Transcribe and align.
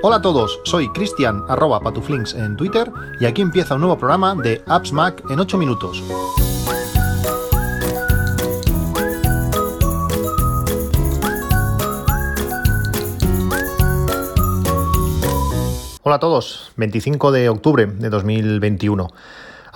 Hola 0.00 0.16
a 0.16 0.22
todos, 0.22 0.60
soy 0.64 0.88
Cristian 0.92 1.44
arroba 1.48 1.80
patuflinks 1.80 2.34
en 2.34 2.56
Twitter 2.56 2.90
y 3.20 3.26
aquí 3.26 3.42
empieza 3.42 3.74
un 3.74 3.80
nuevo 3.80 3.98
programa 3.98 4.34
de 4.34 4.62
Apps 4.66 4.92
Mac 4.92 5.22
en 5.28 5.40
8 5.40 5.58
minutos. 5.58 6.02
Hola 16.04 16.16
a 16.16 16.20
todos, 16.20 16.72
25 16.76 17.32
de 17.32 17.50
octubre 17.50 17.84
de 17.84 18.08
2021. 18.08 19.10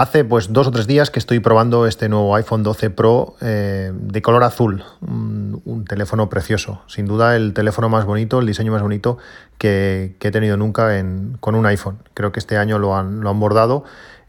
Hace 0.02 0.24
pues 0.24 0.52
dos 0.52 0.66
o 0.66 0.72
tres 0.72 0.88
días 0.88 1.12
que 1.12 1.20
estoy 1.20 1.38
probando 1.38 1.86
este 1.86 2.08
nuevo 2.08 2.34
iPhone 2.34 2.64
12 2.64 2.90
Pro 2.90 3.36
eh, 3.40 3.92
de 3.94 4.20
color 4.20 4.42
azul, 4.42 4.82
un, 5.00 5.84
teléfono 5.88 6.28
precioso, 6.28 6.82
sin 6.88 7.06
duda 7.06 7.36
el 7.36 7.54
teléfono 7.54 7.88
más 7.88 8.04
bonito, 8.04 8.40
el 8.40 8.46
diseño 8.46 8.72
más 8.72 8.82
bonito 8.82 9.18
que, 9.58 10.16
he 10.20 10.30
tenido 10.32 10.56
nunca 10.56 10.90
con 11.38 11.54
un 11.54 11.66
iPhone. 11.66 11.98
Creo 12.14 12.32
que 12.32 12.40
este 12.40 12.56
año 12.56 12.80
lo 12.80 12.96
han, 12.96 13.20
lo 13.20 13.30
han 13.30 13.38
bordado 13.38 13.84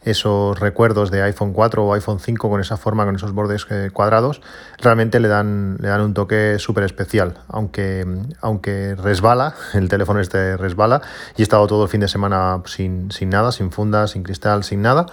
esos 0.06 0.60
recuerdos 0.60 1.12
de 1.12 1.22
iPhone 1.22 1.54
4 1.54 1.86
o 1.86 1.94
iPhone 1.94 2.20
5 2.20 2.50
con 2.50 2.60
esa 2.60 2.78
forma, 2.78 3.06
con 3.06 3.16
esos 3.16 3.32
bordes 3.32 3.66
eh, 3.70 3.90
cuadrados, 3.92 4.42
realmente 4.80 5.20
le 5.20 5.28
dan, 5.28 5.78
le 5.80 5.88
dan 5.88 6.02
un 6.02 6.14
toque 6.14 6.58
súper 6.60 6.84
especial. 6.84 7.40
Aunque, 7.48 8.06
aunque 8.42 8.96
resbala, 8.96 9.56
el 9.74 9.90
teléfono 9.90 10.20
este 10.20 10.58
resbala, 10.58 11.02
y 11.38 11.42
he 11.42 11.44
estado 11.44 11.68
todo 11.68 11.84
el 11.84 11.90
fin 11.90 12.02
de 12.02 12.08
semana 12.08 12.62
sin, 12.66 13.12
sin 13.12 13.30
nada, 13.30 13.52
sin 13.52 13.72
funda, 13.72 14.08
sin 14.08 14.24
cristal, 14.24 14.64
sin 14.64 14.82
nada, 14.82 15.06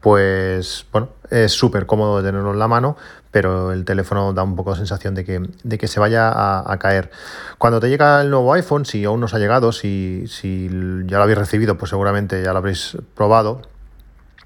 pues 0.00 0.86
bueno, 0.92 1.08
es 1.30 1.52
súper 1.52 1.86
cómodo 1.86 2.22
tenerlo 2.22 2.52
en 2.52 2.58
la 2.58 2.68
mano, 2.68 2.96
pero 3.30 3.72
el 3.72 3.84
teléfono 3.84 4.32
da 4.32 4.42
un 4.42 4.56
poco 4.56 4.72
de 4.72 4.78
sensación 4.78 5.14
de 5.14 5.24
que, 5.24 5.40
de 5.62 5.78
que 5.78 5.88
se 5.88 6.00
vaya 6.00 6.30
a, 6.30 6.78
caer. 6.78 7.10
Cuando 7.58 7.80
te 7.80 7.88
llega 7.88 8.20
el 8.22 8.30
nuevo 8.30 8.52
iPhone, 8.54 8.84
si 8.86 9.04
aún 9.04 9.20
no 9.20 9.26
os 9.26 9.34
ha 9.34 9.38
llegado, 9.38 9.72
si, 9.72 10.24
si 10.26 10.68
ya 11.06 11.18
lo 11.18 11.22
habéis 11.22 11.38
recibido, 11.38 11.76
pues 11.76 11.90
seguramente 11.90 12.42
ya 12.42 12.52
lo 12.52 12.58
habréis 12.58 12.96
probado. 13.14 13.62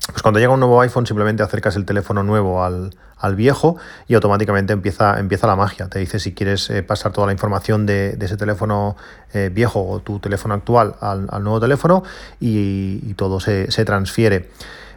Pues 0.09 0.21
cuando 0.23 0.39
llega 0.39 0.53
un 0.53 0.61
nuevo 0.61 0.81
iPhone 0.83 1.07
simplemente 1.07 1.43
acercas 1.43 1.77
el 1.77 1.87
teléfono 1.87 2.23
nuevo 2.23 2.63
al, 2.63 2.91
viejo 3.37 3.79
y 4.07 4.13
automáticamente 4.13 4.75
empieza, 4.75 5.19
empieza 5.19 5.47
la 5.47 5.57
magia. 5.57 5.89
Te 5.89 5.99
dice 5.99 6.19
si 6.19 6.35
quieres 6.35 6.69
eh, 6.69 6.83
pasar 6.83 7.11
toda 7.13 7.27
la 7.27 7.33
información 7.33 7.87
de, 7.87 8.19
ese 8.21 8.37
teléfono 8.37 8.99
eh, 9.33 9.51
viejo 9.51 9.83
o 9.89 10.01
tu 10.01 10.19
teléfono 10.19 10.53
actual 10.53 10.97
al, 11.01 11.27
nuevo 11.43 11.59
teléfono 11.59 12.03
y, 12.39 13.15
todo 13.15 13.41
se, 13.41 13.71
se 13.71 13.87
transfiere. 13.87 14.51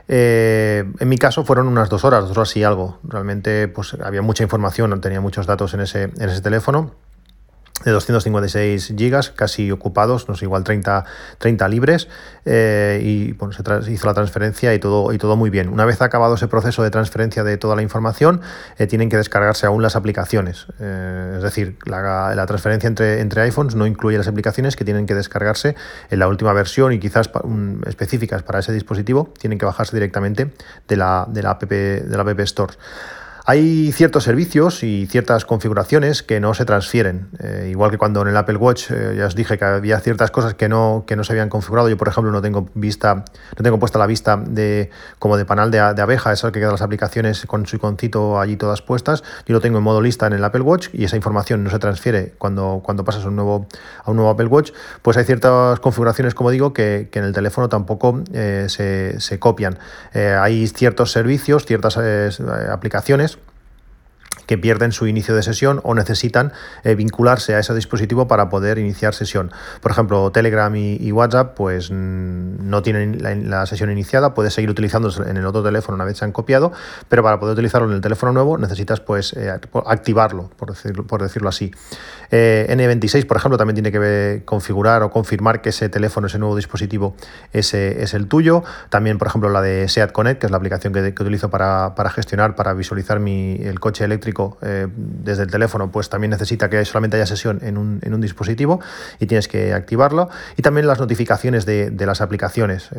Eh, 0.08 0.86
en 1.00 1.09
mi 1.09 1.17
caso 1.17 1.44
fueron 1.44 1.67
unas 1.67 1.89
dos 1.89 2.03
horas, 2.05 2.27
dos 2.27 2.38
horas 2.38 2.55
y 2.58 2.63
algo. 2.63 3.00
Realmente 3.03 3.67
pues, 3.67 3.95
había 4.03 4.22
mucha 4.22 4.44
información, 4.44 4.99
tenía 5.02 5.22
muchos 5.22 5.45
datos 5.45 5.73
en 5.73 5.81
ese, 5.81 6.03
en 6.03 6.30
ese 6.30 6.41
teléfono 6.41 6.95
de 7.86 7.92
256 7.92 8.94
gigas, 8.97 9.30
casi 9.30 9.72
ocupados, 9.72 10.28
no 10.28 10.36
sé, 10.36 10.45
igual 10.45 10.64
30, 10.64 11.06
30 11.38 11.67
libres, 11.67 12.08
eh, 12.45 13.00
y 13.03 13.33
bueno, 13.33 13.53
se 13.53 13.92
hizo 13.92 14.08
la 14.08 14.14
transferencia 14.14 14.73
y 14.73 14.80
todo, 14.80 15.14
y 15.14 15.17
todo 15.17 15.36
muy 15.36 15.50
bien. 15.50 15.70
Una 15.70 15.86
vez 15.86 16.02
acabado 16.02 16.36
ese 16.36 16.48
proceso 16.48 16.81
de 16.81 16.89
transferencia 16.89 17.44
de 17.44 17.58
toda 17.58 17.75
la 17.75 17.83
información, 17.83 18.42
eh, 18.78 18.88
tienen 18.88 19.09
que 19.09 19.17
descargarse 19.17 19.67
aún 19.67 19.83
las 19.83 19.95
aplicaciones. 19.95 20.66
Eh, 20.80 21.33
es 21.38 21.44
decir, 21.44 21.78
la, 21.86 22.45
transferencia 22.48 22.88
entre, 22.88 23.22
entre 23.22 23.42
iPhones 23.44 23.75
no 23.75 23.86
incluye 23.86 24.17
las 24.17 24.28
aplicaciones 24.28 24.75
que 24.75 24.83
tienen 24.83 25.05
que 25.05 25.14
descargarse 25.14 25.75
en 26.09 26.20
la 26.20 26.28
última 26.28 26.53
versión 26.53 26.94
y 26.94 27.00
quizás 27.00 27.30
específicas 27.86 28.44
para 28.44 28.59
ese 28.59 28.73
dispositivo, 28.73 29.31
tienen 29.39 29.59
que 29.59 29.66
bajarse 29.66 29.95
directamente 29.95 30.52
de 30.88 30.95
la, 30.95 31.28
de 31.30 31.44
la, 31.44 31.52
app, 31.52 31.64
de 31.64 32.03
la 32.09 32.22
App 32.22 32.39
Store. 32.39 32.73
Hay 33.50 33.94
ciertos 33.94 34.26
servicios 34.26 34.84
y 34.84 35.08
ciertas 35.08 35.45
configuraciones 35.45 36.22
que 36.22 36.42
no 36.42 36.53
se 36.53 36.66
transfieren. 36.66 37.30
Eh, 37.40 37.70
igual 37.72 37.89
que 37.92 37.98
cuando 37.98 38.22
en 38.22 38.28
el 38.28 38.36
Apple 38.36 38.58
Watch 38.58 38.92
eh, 38.92 39.16
ya 39.17 39.26
os 39.26 39.36
dije 39.36 39.58
que 39.58 39.64
había 39.64 40.02
ciertas 40.02 40.31
cosas 40.31 40.56
que 40.56 40.67
no, 40.67 41.06
que 41.08 41.16
no 41.16 41.23
se 41.23 41.31
habían 41.31 41.48
configurado. 41.48 41.88
Yo, 41.88 41.95
por 41.95 42.09
ejemplo, 42.09 42.30
no 42.34 42.42
tengo 42.42 42.67
vista, 42.73 43.16
no 43.16 43.64
tengo 43.64 43.80
puesta 43.80 44.00
la 44.00 44.06
vista 44.06 44.36
de 44.36 44.89
como 45.17 45.38
de 45.38 45.45
panal 45.45 45.72
de, 45.72 45.77
de 45.77 46.02
abeja, 46.02 46.33
eso 46.33 46.52
que 46.52 46.60
quedan 46.60 46.73
las 46.73 46.82
aplicaciones 46.82 47.45
con 47.45 47.66
su 47.67 47.77
iconcito 47.77 48.38
allí 48.38 48.58
todas 48.58 48.82
puestas. 48.82 49.23
Yo 49.45 49.54
lo 49.54 49.61
tengo 49.61 49.77
en 49.77 49.83
modo 49.86 50.02
lista 50.02 50.27
en 50.27 50.33
el 50.33 50.44
Apple 50.44 50.64
Watch 50.64 50.89
y 50.92 51.05
esa 51.05 51.16
información 51.16 51.64
no 51.64 51.70
se 51.70 51.80
transfiere 51.80 52.33
cuando, 52.38 52.82
cuando 52.83 53.05
pasas 53.05 53.23
a 53.23 53.30
un 53.30 53.38
nuevo, 53.38 53.66
a 54.04 54.11
un 54.11 54.17
nuevo 54.17 54.30
Apple 54.30 54.48
Watch. 54.48 54.73
Pues 55.02 55.16
hay 55.16 55.23
ciertas 55.23 55.80
configuraciones, 55.80 56.36
como 56.36 56.52
digo, 56.52 56.73
que, 56.73 57.10
en 57.14 57.23
el 57.23 57.32
teléfono 57.32 57.70
tampoco 57.70 58.21
eh, 58.33 58.66
se, 58.67 59.21
se, 59.21 59.39
copian. 59.39 59.80
hay 60.14 60.67
ciertos 60.67 61.14
servicios, 61.14 61.66
ciertas 61.66 61.98
aplicaciones 61.98 63.36
que 64.47 64.58
pierden 64.58 64.91
su 64.91 65.05
inicio 65.05 65.35
de 65.35 65.43
sesión 65.43 65.81
o 65.83 65.93
necesitan 65.93 66.53
eh, 66.83 66.95
vincularse 66.95 67.53
a 67.53 67.59
ese 67.59 67.75
dispositivo 67.75 68.27
para 68.27 68.49
poder 68.49 68.80
iniciar 68.80 69.13
sesión. 69.13 69.52
Por 69.81 69.91
ejemplo, 69.91 70.31
Telegram 70.31 70.75
y, 70.75 71.11
WhatsApp 71.11 71.55
pues 71.55 71.89
no 71.91 72.81
tienen 72.81 73.21
la, 73.49 73.65
sesión 73.65 73.91
iniciada, 73.91 74.33
puedes 74.33 74.53
seguir 74.53 74.69
utilizándose 74.69 75.23
en 75.23 75.37
el 75.37 75.45
otro 75.45 75.63
teléfono 75.63 75.95
una 75.95 76.05
vez 76.05 76.17
se 76.17 76.25
han 76.25 76.31
copiado, 76.31 76.71
pero 77.09 77.23
para 77.23 77.39
poder 77.39 77.53
utilizarlo 77.53 77.87
en 77.87 77.95
el 77.95 78.02
teléfono 78.02 78.31
nuevo 78.33 78.58
necesitas 78.58 78.99
pues 78.99 79.33
eh, 79.33 79.49
activarlo, 79.85 80.49
por 80.58 80.69
decirlo, 80.69 81.05
por 81.05 81.21
decirlo 81.21 81.49
así. 81.49 81.71
Eh, 82.29 82.67
N26, 82.69 83.25
por 83.25 83.37
ejemplo, 83.37 83.58
también 83.58 83.75
tiene 83.75 83.91
que 83.91 84.43
configurar 84.45 85.03
o 85.03 85.09
confirmar 85.09 85.61
que 85.61 85.69
ese 85.69 85.89
teléfono, 85.89 86.27
ese 86.27 86.39
nuevo 86.39 86.55
dispositivo, 86.55 87.15
ese 87.52 88.03
es 88.03 88.14
el 88.14 88.27
tuyo. 88.27 88.64
También, 88.89 89.17
por 89.17 89.27
ejemplo, 89.27 89.49
la 89.49 89.61
de 89.61 89.87
SEAT 89.87 90.11
Connect, 90.11 90.39
que 90.39 90.47
es 90.47 90.52
la 90.52 90.58
aplicación 90.58 90.93
que, 90.93 91.14
utilizo 91.19 91.49
para, 91.49 91.95
para, 91.95 92.09
gestionar, 92.09 92.55
para 92.55 92.73
visualizar 92.73 93.19
mi, 93.19 93.58
el 93.61 93.79
coche 93.79 94.03
eléctrico 94.03 94.36
eh, 94.61 94.87
desde 94.95 95.43
el 95.43 95.52
teléfono, 95.52 95.92
pues 95.92 96.09
también 96.09 96.31
necesita 96.31 96.70
que 96.70 96.83
solamente 96.86 97.17
haya 97.17 97.25
sesión 97.25 97.59
en 97.61 97.77
un, 97.77 98.21
dispositivo 98.21 98.80
y 99.20 99.27
tienes 99.27 99.48
que 99.48 99.73
activarlo. 99.73 100.30
Y 100.55 100.61
también 100.61 100.87
las 100.87 100.99
notificaciones 100.99 101.65
de, 101.65 101.92
de 101.92 102.05
las 102.05 102.21
aplicaciones. 102.21 102.89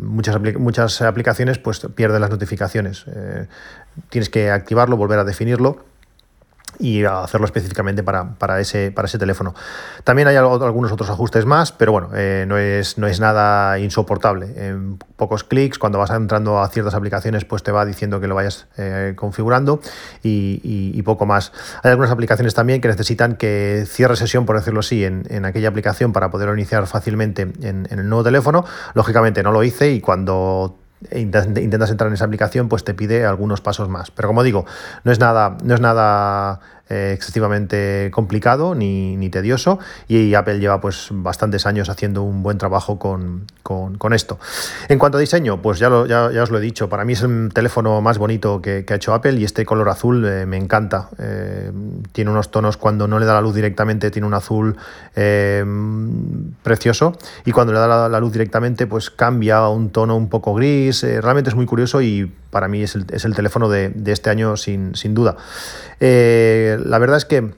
muchas, 0.00 0.40
muchas 0.58 1.02
aplicaciones 1.02 1.58
pues 1.58 1.86
pierden 1.94 2.20
las 2.20 2.30
notificaciones. 2.30 3.04
Eh, 3.08 3.46
tienes 4.10 4.28
que 4.28 4.50
activarlo, 4.50 4.96
volver 4.96 5.18
a 5.18 5.24
definirlo 5.24 5.84
y 6.78 7.04
hacerlo 7.04 7.46
específicamente 7.46 8.02
para, 8.02 8.60
ese, 8.60 8.90
para 8.90 9.06
ese 9.06 9.18
teléfono. 9.18 9.54
También 10.04 10.28
hay 10.28 10.36
algunos 10.36 10.92
otros 10.92 11.08
ajustes 11.10 11.46
más, 11.46 11.72
pero 11.72 11.92
bueno, 11.92 12.10
eh, 12.14 12.44
no, 12.46 12.58
es, 12.58 12.98
no 12.98 13.06
es 13.06 13.20
nada 13.20 13.78
insoportable. 13.78 14.52
En 14.56 14.98
pocos 15.16 15.44
clics, 15.44 15.78
cuando 15.78 15.98
vas 15.98 16.10
entrando 16.10 16.60
a 16.60 16.68
ciertas 16.68 16.94
aplicaciones, 16.94 17.44
pues 17.44 17.62
te 17.62 17.72
va 17.72 17.84
diciendo 17.84 18.20
que 18.20 18.26
lo 18.26 18.34
vayas 18.34 18.66
eh, 18.76 19.14
configurando 19.16 19.80
y, 20.22 21.02
poco 21.06 21.24
más. 21.24 21.52
Hay 21.84 21.92
algunas 21.92 22.10
aplicaciones 22.10 22.54
también 22.54 22.80
que 22.80 22.88
necesitan 22.88 23.36
que 23.36 23.84
cierre 23.86 24.16
sesión, 24.16 24.44
por 24.44 24.56
decirlo 24.56 24.80
así, 24.80 25.04
en, 25.04 25.44
aquella 25.44 25.68
aplicación 25.68 26.12
para 26.12 26.30
poderlo 26.30 26.52
iniciar 26.52 26.84
fácilmente 26.88 27.42
en, 27.42 27.86
en 27.88 27.98
el 28.00 28.08
nuevo 28.08 28.24
teléfono. 28.24 28.64
Lógicamente 28.94 29.44
no 29.44 29.52
lo 29.52 29.62
hice 29.62 29.92
y 29.92 30.00
cuando 30.00 30.76
intentas 31.12 31.90
entrar 31.90 32.08
en 32.08 32.14
esa 32.14 32.24
aplicación, 32.24 32.68
pues 32.68 32.84
te 32.84 32.94
pide 32.94 33.24
algunos 33.24 33.60
pasos 33.60 33.88
más. 33.88 34.10
Pero 34.10 34.28
como 34.28 34.42
digo, 34.42 34.66
no 35.04 35.12
es 35.12 35.20
nada, 35.20 35.56
no 35.62 35.74
es 35.74 35.80
nada 35.80 36.60
eh, 36.88 37.12
excesivamente 37.12 38.12
complicado 38.12 38.76
ni, 38.76 39.28
tedioso 39.28 39.80
y 40.06 40.34
Apple 40.34 40.60
lleva 40.60 40.80
pues 40.80 41.08
bastantes 41.10 41.66
años 41.66 41.88
haciendo 41.88 42.22
un 42.22 42.44
buen 42.44 42.58
trabajo 42.58 42.96
con, 42.96 43.46
esto. 44.12 44.38
En 44.88 45.00
cuanto 45.00 45.18
a 45.18 45.20
diseño, 45.20 45.60
pues 45.60 45.80
ya, 45.80 45.90
ya, 46.06 46.42
os 46.42 46.50
lo 46.50 46.58
he 46.58 46.60
dicho, 46.60 46.88
para 46.88 47.04
mí 47.04 47.14
es 47.14 47.22
el 47.22 47.50
teléfono 47.52 48.00
más 48.02 48.18
bonito 48.18 48.62
que, 48.62 48.86
ha 48.88 48.94
hecho 48.94 49.14
Apple 49.14 49.32
y 49.32 49.42
este 49.42 49.66
color 49.66 49.88
azul 49.88 50.24
eh, 50.24 50.46
me 50.46 50.58
encanta. 50.58 51.08
Eh, 51.18 51.72
tiene 52.12 52.30
unos 52.30 52.52
tonos 52.52 52.76
cuando 52.76 53.08
no 53.08 53.18
le 53.18 53.26
da 53.26 53.34
la 53.34 53.40
luz 53.40 53.56
directamente, 53.56 54.12
tiene 54.12 54.28
un 54.28 54.34
azul 54.34 54.76
precioso 56.62 57.18
y 57.44 57.50
cuando 57.50 57.72
le 57.72 57.80
da 57.80 58.08
la, 58.08 58.20
luz 58.20 58.32
directamente 58.32 58.86
pues 58.86 59.10
cambia 59.10 59.56
a 59.56 59.70
un 59.70 59.90
tono 59.90 60.16
un 60.16 60.28
poco 60.28 60.54
gris, 60.54 61.02
realmente 61.02 61.50
es 61.50 61.56
muy 61.56 61.66
curioso 61.66 62.00
y 62.00 62.30
para 62.56 62.68
mí 62.68 62.82
es 62.82 62.94
el, 62.94 63.34
teléfono 63.34 63.68
de, 63.68 63.92
este 64.06 64.30
año 64.30 64.56
sin, 64.56 64.94
sin 64.94 65.12
duda. 65.12 65.36
la 66.00 66.98
verdad 66.98 67.18
es 67.18 67.26
que 67.26 67.52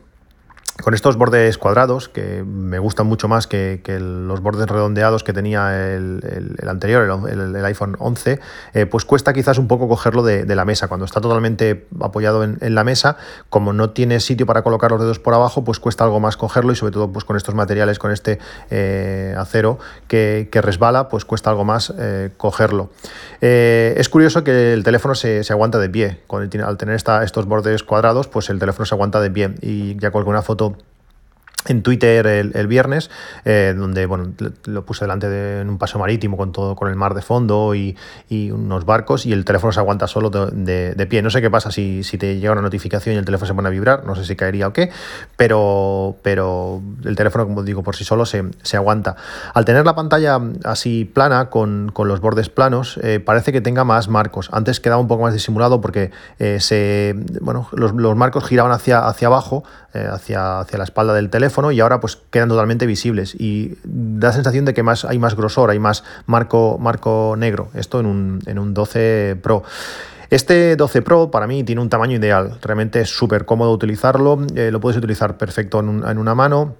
con 0.83 0.95
estos 0.95 1.17
bordes 1.17 1.59
cuadrados, 1.59 2.09
que 2.09 2.45
me 2.45 2.79
gustan 2.79 3.07
mucho 3.07 3.27
más 3.27 3.47
que, 3.47 3.81
los 4.01 4.41
bordes 4.41 4.69
redondeados 4.69 5.25
que 5.25 5.33
tenía 5.33 5.95
el, 5.95 6.57
anterior, 6.69 7.29
el, 7.29 7.65
iPhone 7.65 7.97
11, 7.99 8.39
eh, 8.75 8.87
pues 8.87 9.05
cuesta 9.05 9.33
quizás 9.33 9.59
un 9.59 9.67
poco 9.67 9.89
cogerlo 9.89 10.23
de, 10.23 10.47
la 10.55 10.65
mesa. 10.65 10.89
Cuando 10.89 11.05
está 11.05 11.21
totalmente 11.21 11.87
apoyado 12.01 12.45
en, 12.45 12.75
la 12.75 12.85
mesa, 12.85 13.17
como 13.51 13.73
no 13.73 13.91
tiene 13.91 14.21
sitio 14.21 14.47
para 14.47 14.63
colocar 14.63 14.91
los 14.91 15.01
dedos 15.01 15.19
por 15.19 15.35
abajo, 15.35 15.65
pues 15.65 15.81
cuesta 15.81 16.05
algo 16.05 16.21
más 16.21 16.37
cogerlo 16.37 16.73
y 16.73 16.77
sobre 16.77 16.93
todo 16.93 17.11
pues 17.11 17.25
con 17.25 17.37
estos 17.37 17.55
materiales, 17.55 17.99
con 17.99 18.13
este 18.13 18.39
eh, 18.71 19.35
acero 19.37 19.79
que, 20.07 20.49
resbala, 20.53 21.09
pues 21.09 21.25
cuesta 21.25 21.51
algo 21.51 21.65
más 21.65 21.93
eh, 21.99 22.31
cogerlo. 22.37 22.91
es 23.41 24.09
curioso 24.09 24.45
que 24.45 24.73
el 24.73 24.85
teléfono 24.85 25.15
se, 25.15 25.45
aguanta 25.51 25.79
de 25.79 25.89
pie. 25.89 26.21
al 26.65 26.77
tener 26.77 26.95
estos 26.95 27.47
bordes 27.47 27.83
cuadrados, 27.83 28.29
pues 28.29 28.49
el 28.51 28.59
teléfono 28.59 28.87
se 28.87 28.95
aguanta 28.95 29.21
de 29.21 29.31
pie 29.31 29.55
y 29.61 29.97
ya 29.99 30.11
con 30.11 30.21
alguna 30.21 30.43
foto 30.43 30.68
en 31.67 31.83
Twitter 31.83 32.27
el, 32.27 32.67
viernes, 32.67 33.11
eh, 33.45 33.75
donde 33.77 34.07
bueno, 34.07 34.33
lo 34.65 34.85
puse 34.85 35.05
delante 35.05 35.29
de 35.29 35.69
un 35.69 35.79
paso 35.79 35.99
marítimo 35.99 36.37
con 36.37 36.53
todo, 36.53 36.77
con 36.77 36.89
el 36.89 36.95
mar 36.95 37.15
de 37.15 37.23
fondo 37.23 37.75
y, 37.75 37.97
unos 38.51 38.85
barcos, 38.85 39.27
y 39.27 39.33
el 39.33 39.45
teléfono 39.45 39.73
se 39.73 39.81
aguanta 39.81 40.07
solo 40.07 40.31
de, 40.31 41.07
pie. 41.09 41.23
No 41.23 41.31
sé 41.31 41.41
qué 41.41 41.51
pasa 41.51 41.71
si, 41.71 42.05
si, 42.05 42.17
te 42.19 42.39
llega 42.39 42.53
una 42.53 42.63
notificación 42.63 43.15
y 43.15 43.19
el 43.19 43.25
teléfono 43.25 43.47
se 43.49 43.55
pone 43.55 43.69
a 43.69 43.71
vibrar, 43.71 44.05
no 44.07 44.15
sé 44.15 44.25
si 44.25 44.37
caería 44.37 44.69
o 44.69 44.73
qué, 44.73 44.91
pero, 45.37 46.17
pero 46.23 46.81
el 47.05 47.17
teléfono, 47.17 47.47
como 47.47 47.63
digo, 47.63 47.83
por 47.83 47.97
sí 47.97 48.05
solo 48.05 48.25
se, 48.25 48.45
aguanta. 48.77 49.17
Al 49.55 49.65
tener 49.65 49.85
la 49.85 49.95
pantalla 49.95 50.41
así 50.65 51.05
plana, 51.05 51.51
con, 51.51 51.93
los 51.97 52.21
bordes 52.21 52.49
planos, 52.49 52.99
eh, 53.03 53.21
parece 53.21 53.53
que 53.53 53.61
tenga 53.61 53.85
más 53.85 54.09
marcos. 54.09 54.49
Antes 54.53 54.81
quedaba 54.81 55.01
un 55.01 55.09
poco 55.09 55.25
más 55.25 55.35
disimulado 55.35 55.81
porque 55.81 56.11
eh, 56.39 56.61
se, 56.61 57.15
bueno, 57.41 57.69
los, 57.73 57.93
los, 57.93 58.17
marcos 58.17 58.45
giraban 58.45 58.73
hacia, 58.73 59.07
hacia 59.07 59.29
abajo, 59.29 59.65
hacia, 59.95 60.61
hacia 60.61 60.79
la 60.79 60.85
espalda 60.85 61.15
del 61.15 61.31
teléfono 61.31 61.73
y 61.73 61.81
ahora 61.81 62.01
pues 62.01 62.17
quedan 62.31 62.49
totalmente 62.49 62.87
visibles. 62.87 63.35
Y 63.39 63.77
da 63.85 64.33
sensación 64.33 64.65
de 64.65 64.75
que 64.75 64.83
más, 64.83 65.05
hay 65.05 65.19
más 65.19 65.35
grosor, 65.35 65.71
hay 65.71 65.79
más 65.79 66.05
marco, 66.27 66.79
marco 66.79 67.35
negro, 67.39 67.71
esto 67.75 68.01
en 68.01 68.07
un, 68.07 68.41
en 68.47 68.59
un 68.59 68.75
12 68.75 69.39
Pro. 69.43 69.63
Este 70.31 70.77
12 70.77 71.03
Pro 71.03 71.31
para 71.31 71.47
mí 71.47 71.65
tiene 71.65 71.81
un 71.81 71.89
tamaño 71.89 72.17
ideal, 72.17 72.59
realmente 72.63 73.01
es 73.01 73.09
súper 73.09 73.47
cómodo 73.47 73.73
utilizarlo, 73.73 74.39
eh, 74.55 74.71
lo 74.71 74.81
puedes 74.81 74.99
utilizar 74.99 75.39
perfecto 75.39 75.81
en, 75.81 76.05
en 76.07 76.19
una 76.19 76.35
mano 76.35 76.77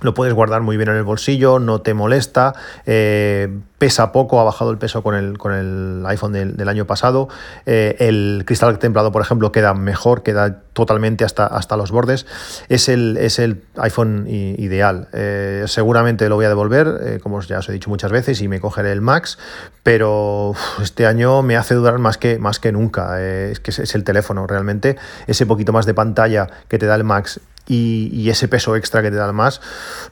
lo 0.00 0.14
puedes 0.14 0.34
guardar 0.34 0.62
muy 0.62 0.76
bien 0.76 0.88
en 0.88 0.96
el 0.96 1.04
bolsillo, 1.04 1.58
no 1.58 1.80
te 1.80 1.94
molesta, 1.94 2.54
eh, 2.86 3.48
pesa 3.78 4.10
poco, 4.10 4.40
ha 4.40 4.44
bajado 4.44 4.70
el 4.70 4.78
peso 4.78 5.02
con 5.02 5.14
el, 5.14 5.38
con 5.38 5.52
el 5.52 6.04
iPhone 6.06 6.32
del, 6.32 6.68
año 6.68 6.86
pasado. 6.86 7.28
Eh, 7.66 7.96
el 8.00 8.44
cristal 8.46 8.78
templado, 8.78 9.12
por 9.12 9.22
ejemplo, 9.22 9.52
queda 9.52 9.74
mejor, 9.74 10.22
queda 10.22 10.60
totalmente 10.72 11.24
hasta, 11.24 11.46
hasta 11.46 11.76
los 11.76 11.90
bordes. 11.90 12.26
Es 12.68 12.88
el, 12.88 13.16
es 13.16 13.38
el 13.38 13.64
iPhone 13.76 14.26
ideal. 14.28 15.08
Eh, 15.12 15.64
seguramente 15.66 16.28
lo 16.28 16.36
voy 16.36 16.46
a 16.46 16.48
devolver, 16.48 17.20
como 17.22 17.40
ya 17.40 17.58
os 17.58 17.68
he 17.68 17.72
dicho 17.72 17.90
muchas 17.90 18.12
veces, 18.12 18.40
y 18.40 18.48
me 18.48 18.60
cogeré 18.60 18.92
el 18.92 19.00
Max, 19.00 19.38
pero 19.82 20.54
este 20.80 21.06
año 21.06 21.42
me 21.42 21.56
hace 21.56 21.74
dudar 21.74 21.98
más 21.98 22.18
que, 22.18 22.38
más 22.38 22.58
que 22.60 22.72
nunca. 22.72 23.20
es 23.20 23.60
que 23.60 23.70
es 23.70 23.94
el 23.94 24.04
teléfono 24.04 24.46
realmente. 24.46 24.96
Ese 25.26 25.44
poquito 25.44 25.72
más 25.72 25.86
de 25.86 25.94
pantalla 25.94 26.48
que 26.68 26.78
te 26.78 26.86
da 26.86 26.94
el 26.94 27.04
Max 27.04 27.40
y, 27.66 28.28
ese 28.30 28.48
peso 28.48 28.76
extra 28.76 29.02
que 29.02 29.10
te 29.10 29.16
da 29.16 29.30
más, 29.32 29.60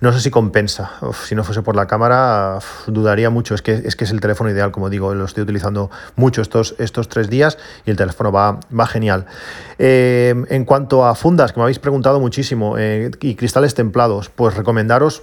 no 0.00 0.12
sé 0.12 0.20
si 0.20 0.30
compensa. 0.30 0.92
si 1.24 1.34
no 1.34 1.44
fuese 1.44 1.62
por 1.62 1.74
la 1.76 1.86
cámara, 1.86 2.58
dudaría 2.86 3.30
mucho. 3.30 3.54
Es 3.54 3.62
que, 3.62 3.72
es 3.72 3.96
que 3.96 4.04
es 4.04 4.10
el 4.10 4.20
teléfono 4.20 4.50
ideal, 4.50 4.70
como 4.70 4.90
digo, 4.90 5.14
lo 5.14 5.24
estoy 5.24 5.42
utilizando 5.42 5.90
mucho 6.16 6.42
estos, 6.42 6.74
estos 6.78 7.08
tres 7.08 7.28
días 7.28 7.58
y 7.86 7.90
el 7.90 7.96
teléfono 7.96 8.30
va, 8.32 8.60
va 8.78 8.86
genial. 8.86 9.26
Eh, 9.78 10.34
en 10.48 10.64
cuanto 10.64 11.06
a 11.06 11.14
fundas, 11.14 11.52
que 11.52 11.60
me 11.60 11.64
habéis 11.64 11.78
preguntado 11.78 12.20
muchísimo, 12.20 12.76
eh, 12.78 13.10
y 13.20 13.34
cristales 13.34 13.74
templados, 13.74 14.28
pues 14.28 14.54
recomendaros 14.54 15.22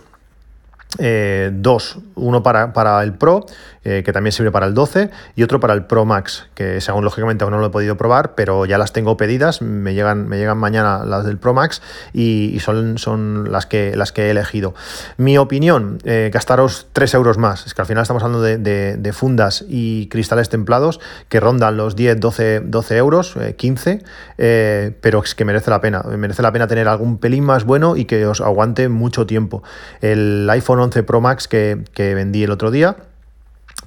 eh, 0.97 1.51
dos, 1.53 1.99
uno 2.15 2.43
para, 2.43 2.73
para 2.73 3.03
el 3.03 3.13
Pro 3.13 3.45
eh, 3.89 4.03
que 4.03 4.11
también 4.11 4.33
sirve 4.33 4.51
para 4.51 4.65
el 4.65 4.73
12, 4.73 5.11
y 5.37 5.43
otro 5.43 5.61
para 5.61 5.73
el 5.73 5.85
Pro 5.85 6.03
Max, 6.03 6.49
que 6.55 6.81
según 6.81 7.05
lógicamente 7.05 7.45
aún 7.45 7.53
no 7.53 7.59
lo 7.59 7.67
he 7.67 7.69
podido 7.69 7.95
probar, 7.95 8.35
pero 8.35 8.65
ya 8.65 8.77
las 8.77 8.91
tengo 8.91 9.15
pedidas, 9.15 9.61
me 9.61 9.93
llegan, 9.93 10.27
me 10.27 10.37
llegan 10.37 10.57
mañana 10.57 11.05
las 11.05 11.23
del 11.23 11.37
Pro 11.37 11.53
Max 11.53 11.81
y, 12.11 12.59
son, 12.59 12.97
son 12.97 13.49
las, 13.49 13.65
que, 13.65 13.95
las 13.95 14.11
que 14.11 14.23
he 14.25 14.31
elegido. 14.31 14.75
Mi 15.15 15.37
opinión, 15.37 15.99
eh, 16.03 16.29
gastaros 16.33 16.87
3 16.91 17.13
euros 17.13 17.37
más, 17.37 17.65
es 17.65 17.73
que 17.73 17.81
al 17.81 17.87
final 17.87 18.01
estamos 18.01 18.23
hablando 18.23 18.41
de, 18.41 19.13
fundas 19.13 19.63
y 19.69 20.09
cristales 20.09 20.49
templados 20.49 20.99
que 21.29 21.39
rondan 21.39 21.77
los 21.77 21.95
10, 21.95 22.19
12, 22.19 22.59
12 22.65 22.97
euros, 22.97 23.37
15, 23.55 24.03
eh, 24.37 24.97
pero 24.99 25.23
es 25.23 25.33
que 25.33 25.45
merece 25.45 25.71
la 25.71 25.79
pena, 25.79 26.03
merece 26.03 26.41
la 26.41 26.51
pena 26.51 26.67
tener 26.67 26.89
algún 26.89 27.19
pelín 27.19 27.45
más 27.45 27.63
bueno 27.63 27.95
y 27.95 28.03
que 28.03 28.25
os 28.25 28.41
aguante 28.41 28.89
mucho 28.89 29.25
tiempo. 29.25 29.63
El 30.01 30.45
iPhone 30.49 30.79
11 30.81 30.86
Pro 30.89 31.21
Max 31.21 31.47
que, 31.47 31.83
que 31.93 32.13
vendí 32.15 32.43
el 32.43 32.51
otro 32.51 32.71
día, 32.71 32.95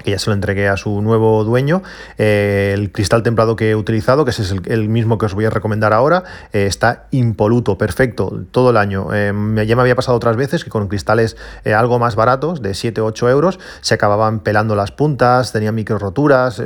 que 0.02 0.12
ya 0.12 0.18
se 0.18 0.30
lo 0.30 0.34
entregué 0.34 0.68
a 0.68 0.76
su 0.76 1.00
nuevo 1.02 1.44
dueño. 1.44 1.82
Eh, 2.18 2.72
el 2.74 2.92
cristal 2.92 3.22
templado 3.22 3.56
que 3.56 3.70
he 3.70 3.74
utilizado, 3.74 4.24
que 4.24 4.30
es 4.30 4.54
el, 4.66 4.88
mismo 4.88 5.18
que 5.18 5.26
os 5.26 5.34
voy 5.34 5.44
a 5.44 5.50
recomendar 5.50 5.92
ahora, 5.92 6.24
eh, 6.52 6.66
está 6.66 7.06
impoluto, 7.10 7.78
perfecto, 7.78 8.44
todo 8.50 8.70
el 8.70 8.76
año. 8.76 9.08
Eh, 9.12 9.32
ya 9.66 9.76
me 9.76 9.82
había 9.82 9.94
pasado 9.94 10.16
otras 10.16 10.36
veces 10.36 10.64
que 10.64 10.70
con 10.70 10.88
cristales 10.88 11.36
algo 11.64 11.98
más 11.98 12.16
baratos, 12.16 12.62
de 12.62 12.74
7 12.74 13.00
o 13.00 13.06
8 13.06 13.30
euros, 13.30 13.58
se 13.80 13.94
acababan 13.94 14.40
pelando 14.40 14.74
las 14.74 14.90
puntas, 14.90 15.52
tenían 15.52 15.74
micro 15.74 15.98
roturas, 15.98 16.62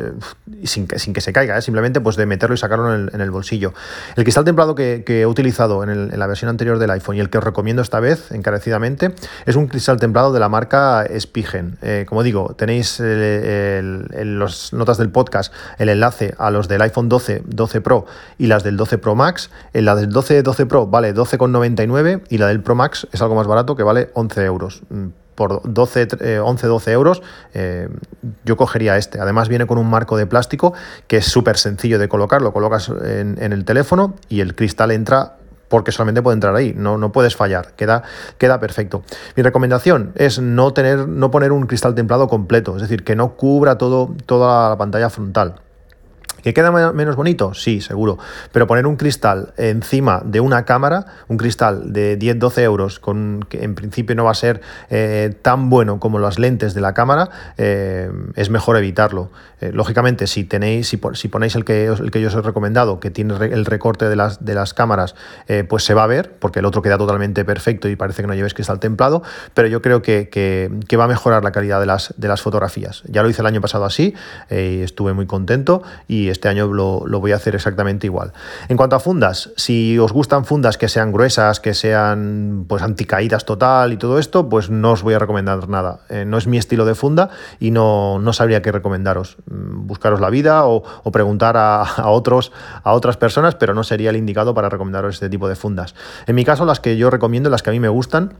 sin, 0.64 0.86
que, 0.86 0.98
sin 0.98 1.12
que 1.12 1.20
se 1.20 1.32
caiga, 1.32 1.60
simplemente 1.60 2.00
pues 2.00 2.16
de 2.16 2.26
meterlo 2.26 2.54
y 2.54 2.58
sacarlo 2.58 2.94
en 2.94 3.20
el, 3.20 3.30
bolsillo. 3.30 3.74
El 4.16 4.24
cristal 4.24 4.44
templado 4.44 4.74
que, 4.74 5.04
he 5.06 5.26
utilizado 5.26 5.82
en, 5.82 6.18
la 6.18 6.26
versión 6.26 6.48
anterior 6.48 6.78
del 6.78 6.90
iPhone 6.90 7.16
y 7.16 7.20
el 7.20 7.30
que 7.30 7.38
os 7.38 7.44
recomiendo 7.44 7.82
esta 7.82 8.00
vez, 8.00 8.30
encarecidamente, 8.32 9.14
es 9.46 9.56
un 9.56 9.66
cristal 9.66 9.98
templado 9.98 10.32
de 10.32 10.40
la 10.40 10.48
marca 10.48 11.06
Spigen. 11.18 11.78
como 12.06 12.22
digo, 12.22 12.54
tenéis 12.56 13.00
en 13.24 14.38
las 14.38 14.72
notas 14.72 14.98
del 14.98 15.10
podcast 15.10 15.52
el 15.78 15.88
enlace 15.88 16.34
a 16.38 16.50
los 16.50 16.68
del 16.68 16.82
iPhone 16.82 17.08
12, 17.08 17.42
12 17.46 17.80
Pro 17.80 18.06
y 18.38 18.46
las 18.46 18.62
del 18.62 18.76
12 18.76 18.98
Pro 18.98 19.14
Max. 19.14 19.50
En 19.72 19.84
la 19.84 19.94
del 19.94 20.10
12, 20.10 20.42
12 20.42 20.66
Pro 20.66 20.86
vale 20.86 21.14
12,99 21.14 22.22
y 22.28 22.38
la 22.38 22.48
del 22.48 22.60
Pro 22.60 22.74
Max 22.74 23.06
es 23.12 23.22
algo 23.22 23.34
más 23.34 23.46
barato 23.46 23.76
que 23.76 23.82
vale 23.82 24.10
11 24.14 24.44
euros 24.44 24.82
mm, 24.90 25.06
por 25.34 25.60
12, 25.64 26.40
11, 26.40 26.66
12 26.66 26.92
euros, 26.92 27.22
eh, 27.54 27.88
yo 28.44 28.56
cogería 28.56 28.96
este. 28.96 29.20
Además 29.20 29.48
viene 29.48 29.66
con 29.66 29.78
un 29.78 29.88
marco 29.88 30.16
de 30.16 30.26
plástico 30.26 30.74
que 31.06 31.18
es 31.18 31.26
súper 31.26 31.58
sencillo 31.58 31.98
de 31.98 32.08
colocar, 32.08 32.42
lo 32.42 32.52
colocas 32.52 32.88
en, 32.88 33.38
el 33.40 33.64
teléfono 33.64 34.14
y 34.28 34.40
el 34.40 34.54
cristal 34.54 34.90
entra 34.90 35.36
porque 35.74 35.90
solamente 35.90 36.22
puede 36.22 36.34
entrar 36.34 36.54
ahí, 36.54 36.72
no, 36.72 36.98
no 36.98 37.10
puedes 37.10 37.34
fallar, 37.34 37.72
queda, 37.72 38.04
queda 38.38 38.60
perfecto. 38.60 39.02
Mi 39.34 39.42
recomendación 39.42 40.12
es 40.14 40.38
no, 40.38 40.72
tener, 40.72 41.08
no 41.08 41.32
poner 41.32 41.50
un 41.50 41.66
cristal 41.66 41.96
templado 41.96 42.28
completo, 42.28 42.76
es 42.76 42.82
decir, 42.82 43.02
que 43.02 43.16
no 43.16 43.34
cubra 43.34 43.76
todo, 43.76 44.14
toda 44.24 44.68
la 44.68 44.78
pantalla 44.78 45.10
frontal. 45.10 45.63
¿Que 46.44 46.52
queda 46.52 46.92
menos 46.92 47.16
bonito? 47.16 47.54
Sí, 47.54 47.80
seguro. 47.80 48.18
Pero 48.52 48.66
poner 48.66 48.86
un 48.86 48.96
cristal 48.96 49.54
encima 49.56 50.20
de 50.26 50.40
una 50.40 50.66
cámara, 50.66 51.06
un 51.28 51.38
cristal 51.38 51.94
de 51.94 52.18
10-12 52.18 52.58
euros, 52.60 53.00
con, 53.00 53.46
que 53.48 53.64
en 53.64 53.74
principio 53.74 54.14
no 54.14 54.24
va 54.24 54.32
a 54.32 54.34
ser 54.34 54.60
eh, 54.90 55.34
tan 55.40 55.70
bueno 55.70 55.98
como 55.98 56.18
las 56.18 56.38
lentes 56.38 56.74
de 56.74 56.82
la 56.82 56.92
cámara, 56.92 57.30
eh, 57.56 58.10
es 58.36 58.50
mejor 58.50 58.76
evitarlo. 58.76 59.30
Eh, 59.62 59.70
lógicamente, 59.72 60.26
si 60.26 60.44
tenéis, 60.44 60.86
si, 60.86 61.00
si, 61.14 61.28
ponéis 61.28 61.54
el 61.54 61.64
que, 61.64 61.86
el 61.86 62.10
que 62.10 62.20
yo 62.20 62.28
os 62.28 62.34
he 62.34 62.42
recomendado, 62.42 63.00
que 63.00 63.10
tiene 63.10 63.32
el 63.46 63.64
recorte 63.64 64.06
de 64.06 64.16
las, 64.16 64.44
de 64.44 64.52
las 64.52 64.74
cámaras, 64.74 65.14
pues 65.70 65.84
se 65.84 65.94
va 65.94 66.04
a 66.04 66.06
ver, 66.06 66.34
porque 66.40 66.58
el 66.58 66.66
otro 66.66 66.82
queda 66.82 66.98
totalmente 66.98 67.46
perfecto 67.46 67.88
y 67.88 67.96
parece 67.96 68.20
que 68.20 68.28
no 68.28 68.34
lleves 68.34 68.52
cristal 68.52 68.80
templado, 68.80 69.22
pero 69.54 69.66
yo 69.68 69.80
creo 69.80 70.02
que, 70.02 70.28
que, 70.28 70.96
va 70.98 71.04
a 71.04 71.08
mejorar 71.08 71.42
la 71.42 71.52
calidad 71.52 71.80
de 71.80 71.86
las, 71.86 72.12
de 72.18 72.28
las 72.28 72.42
fotografías. 72.42 73.02
Ya 73.06 73.22
lo 73.22 73.30
hice 73.30 73.40
el 73.40 73.46
año 73.46 73.62
pasado 73.62 73.86
así, 73.86 74.14
estuve 74.50 75.14
muy 75.14 75.26
contento 75.26 75.82
y 76.06 76.33
este 76.34 76.48
año 76.48 76.66
lo, 76.66 77.00
voy 77.20 77.32
a 77.32 77.36
hacer 77.36 77.54
exactamente 77.54 78.06
igual. 78.06 78.32
En 78.68 78.76
cuanto 78.76 78.96
a 78.96 79.00
fundas, 79.00 79.50
si 79.56 79.98
os 79.98 80.12
gustan 80.12 80.44
fundas 80.44 80.76
que 80.76 80.88
sean 80.88 81.12
gruesas, 81.12 81.60
que 81.60 81.72
sean 81.72 82.66
pues 82.68 82.82
anticaídas 82.82 83.44
total 83.44 83.92
y 83.92 83.96
todo 83.96 84.18
esto, 84.18 84.48
pues 84.48 84.68
no 84.68 84.92
os 84.92 85.02
voy 85.02 85.14
a 85.14 85.18
recomendar 85.18 85.68
nada. 85.68 86.00
Eh, 86.10 86.24
no 86.26 86.36
es 86.36 86.46
mi 86.46 86.58
estilo 86.58 86.84
de 86.84 86.94
funda 86.94 87.30
y 87.58 87.70
no, 87.70 88.18
no 88.18 88.32
sabría 88.32 88.60
qué 88.62 88.72
recomendaros. 88.72 89.36
Mm, 89.50 89.86
buscaros 89.86 90.20
la 90.20 90.30
vida 90.30 90.66
o, 90.66 90.82
preguntar 91.12 91.56
a, 91.56 91.82
a, 91.82 92.08
otros, 92.10 92.52
a 92.82 92.92
otras 92.92 93.16
personas, 93.16 93.54
pero 93.54 93.72
no 93.72 93.84
sería 93.84 94.10
el 94.10 94.16
indicado 94.16 94.52
para 94.52 94.68
recomendaros 94.68 95.14
este 95.14 95.30
tipo 95.30 95.48
de 95.48 95.54
fundas. 95.54 95.94
En 96.26 96.34
mi 96.34 96.44
caso, 96.44 96.64
las 96.64 96.80
que 96.80 96.96
yo 96.96 97.08
recomiendo, 97.10 97.48
las 97.50 97.62
que 97.62 97.70
a 97.70 97.72
mí 97.72 97.80
me 97.80 97.88
gustan, 97.88 98.34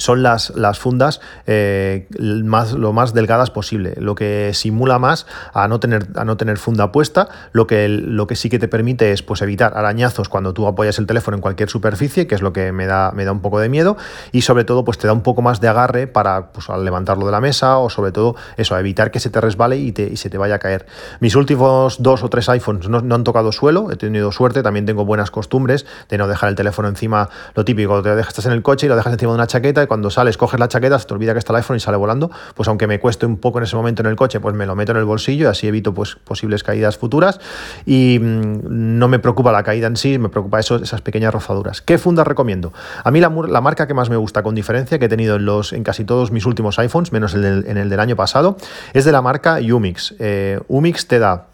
son 0.00 0.22
las, 0.22 0.50
las 0.56 0.78
fundas 0.78 1.20
eh, 1.46 2.08
más, 2.18 2.72
lo 2.72 2.92
más 2.92 3.14
delgadas 3.14 3.50
posible, 3.50 3.94
lo 3.98 4.14
que 4.14 4.50
simula 4.54 4.98
más 4.98 5.26
a 5.52 5.68
no 5.68 5.78
tener, 5.78 6.08
a 6.16 6.24
no 6.24 6.36
tener 6.36 6.58
funda 6.58 6.90
puesta, 6.90 7.28
lo 7.52 7.66
que, 7.66 7.88
lo 7.88 8.26
que 8.26 8.34
sí 8.34 8.48
que 8.48 8.58
te 8.58 8.66
permite 8.66 9.12
es 9.12 9.22
pues, 9.22 9.42
evitar 9.42 9.76
arañazos 9.76 10.28
cuando 10.28 10.54
tú 10.54 10.66
apoyas 10.66 10.98
el 10.98 11.06
teléfono 11.06 11.36
en 11.36 11.40
cualquier 11.40 11.68
superficie, 11.68 12.26
que 12.26 12.34
es 12.34 12.42
lo 12.42 12.52
que 12.52 12.72
me 12.72 12.86
da, 12.86 13.12
me 13.12 13.24
da 13.24 13.32
un 13.32 13.40
poco 13.40 13.60
de 13.60 13.68
miedo, 13.68 13.96
y 14.32 14.42
sobre 14.42 14.64
todo 14.64 14.84
pues, 14.84 14.98
te 14.98 15.06
da 15.06 15.12
un 15.12 15.22
poco 15.22 15.42
más 15.42 15.60
de 15.60 15.68
agarre 15.68 16.06
para 16.06 16.52
pues, 16.52 16.70
al 16.70 16.84
levantarlo 16.84 17.26
de 17.26 17.32
la 17.32 17.40
mesa 17.40 17.78
o 17.78 17.90
sobre 17.90 18.12
todo 18.12 18.36
eso, 18.56 18.76
evitar 18.78 19.10
que 19.10 19.20
se 19.20 19.30
te 19.30 19.40
resbale 19.40 19.76
y, 19.76 19.92
te, 19.92 20.04
y 20.04 20.16
se 20.16 20.30
te 20.30 20.38
vaya 20.38 20.56
a 20.56 20.58
caer. 20.58 20.86
Mis 21.20 21.36
últimos 21.36 22.02
dos 22.02 22.22
o 22.22 22.30
tres 22.30 22.48
iPhones 22.48 22.88
no, 22.88 23.00
no, 23.02 23.14
han 23.14 23.24
tocado 23.24 23.52
suelo, 23.52 23.90
he 23.90 23.96
tenido 23.96 24.32
suerte, 24.32 24.62
también 24.62 24.86
tengo 24.86 25.04
buenas 25.04 25.30
costumbres 25.30 25.86
de 26.08 26.18
no 26.18 26.26
dejar 26.26 26.48
el 26.48 26.54
teléfono 26.54 26.88
encima, 26.88 27.28
lo 27.54 27.64
típico, 27.64 28.02
te 28.02 28.14
dejas 28.14 28.30
estás 28.30 28.46
en 28.46 28.52
el 28.52 28.62
coche 28.62 28.86
y 28.86 28.88
lo 28.88 28.96
dejas 28.96 29.12
encima 29.12 29.32
de 29.32 29.34
una 29.34 29.46
chaqueta 29.46 29.82
cuando 29.90 30.08
sales 30.08 30.36
coges 30.36 30.60
la 30.60 30.68
chaqueta, 30.68 31.00
se 31.00 31.06
te 31.08 31.14
olvida 31.14 31.32
que 31.32 31.40
está 31.40 31.52
el 31.52 31.56
iPhone 31.56 31.76
y 31.76 31.80
sale 31.80 31.96
volando, 31.96 32.30
pues 32.54 32.68
aunque 32.68 32.86
me 32.86 33.00
cueste 33.00 33.26
un 33.26 33.38
poco 33.38 33.58
en 33.58 33.64
ese 33.64 33.74
momento 33.74 34.02
en 34.02 34.06
el 34.06 34.14
coche, 34.14 34.38
pues 34.38 34.54
me 34.54 34.64
lo 34.64 34.76
meto 34.76 34.92
en 34.92 34.98
el 34.98 35.04
bolsillo 35.04 35.46
y 35.46 35.50
así 35.50 35.66
evito 35.66 35.92
pues, 35.92 36.14
posibles 36.14 36.62
caídas 36.62 36.96
futuras 36.96 37.40
y 37.86 38.20
mm, 38.20 38.98
no 38.98 39.08
me 39.08 39.18
preocupa 39.18 39.50
la 39.50 39.64
caída 39.64 39.88
en 39.88 39.96
sí, 39.96 40.16
me 40.16 40.28
preocupa 40.28 40.60
esas 40.60 41.00
pequeñas 41.00 41.34
rozaduras. 41.34 41.82
¿Qué 41.82 41.98
fundas 41.98 42.24
recomiendo? 42.24 42.72
A 43.02 43.10
mí 43.10 43.18
la, 43.18 43.30
marca 43.30 43.88
que 43.88 43.94
más 43.94 44.10
me 44.10 44.16
gusta 44.16 44.44
con 44.44 44.54
diferencia, 44.54 45.00
que 45.00 45.06
he 45.06 45.08
tenido 45.08 45.34
en, 45.34 45.44
los, 45.44 45.72
en 45.72 45.82
casi 45.82 46.04
todos 46.04 46.30
mis 46.30 46.46
últimos 46.46 46.78
iPhones, 46.78 47.10
menos 47.10 47.34
el 47.34 47.44
en 47.66 47.76
el 47.76 47.90
del 47.90 47.98
año 47.98 48.14
pasado, 48.14 48.58
es 48.92 49.04
de 49.04 49.10
la 49.10 49.22
marca 49.22 49.58
Umix. 49.58 50.14
Eh, 50.20 50.60
Umix 50.68 51.08
te 51.08 51.18
da 51.18 51.49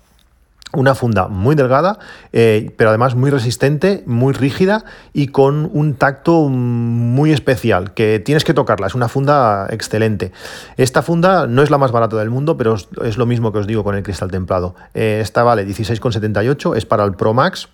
una 0.72 0.94
funda 0.94 1.28
muy 1.28 1.54
delgada, 1.54 1.98
eh, 2.32 2.72
pero 2.76 2.90
además 2.90 3.14
muy 3.14 3.30
resistente, 3.30 4.02
muy 4.06 4.32
rígida 4.32 4.84
y 5.12 5.28
con 5.28 5.70
un 5.72 5.94
tacto 5.94 6.48
muy 6.48 7.32
especial, 7.32 7.94
que 7.94 8.20
tienes 8.20 8.44
que 8.44 8.54
tocarla. 8.54 8.86
Es 8.86 8.94
una 8.94 9.08
funda 9.08 9.66
excelente. 9.70 10.32
Esta 10.76 11.02
funda 11.02 11.46
no 11.46 11.62
es 11.62 11.70
la 11.70 11.78
más 11.78 11.92
barata 11.92 12.16
del 12.16 12.30
mundo, 12.30 12.56
pero 12.56 12.74
es 12.74 13.16
lo 13.16 13.26
mismo 13.26 13.52
que 13.52 13.58
os 13.60 13.66
digo 13.66 13.84
con 13.84 13.94
el 13.94 14.02
cristal 14.02 14.30
templado. 14.30 14.74
Eh, 14.94 15.20
esta 15.22 15.42
vale 15.42 15.66
16,78, 15.66 16.76
es 16.76 16.84
para 16.84 17.04
el 17.04 17.14
Pro 17.14 17.32
Max 17.32 17.68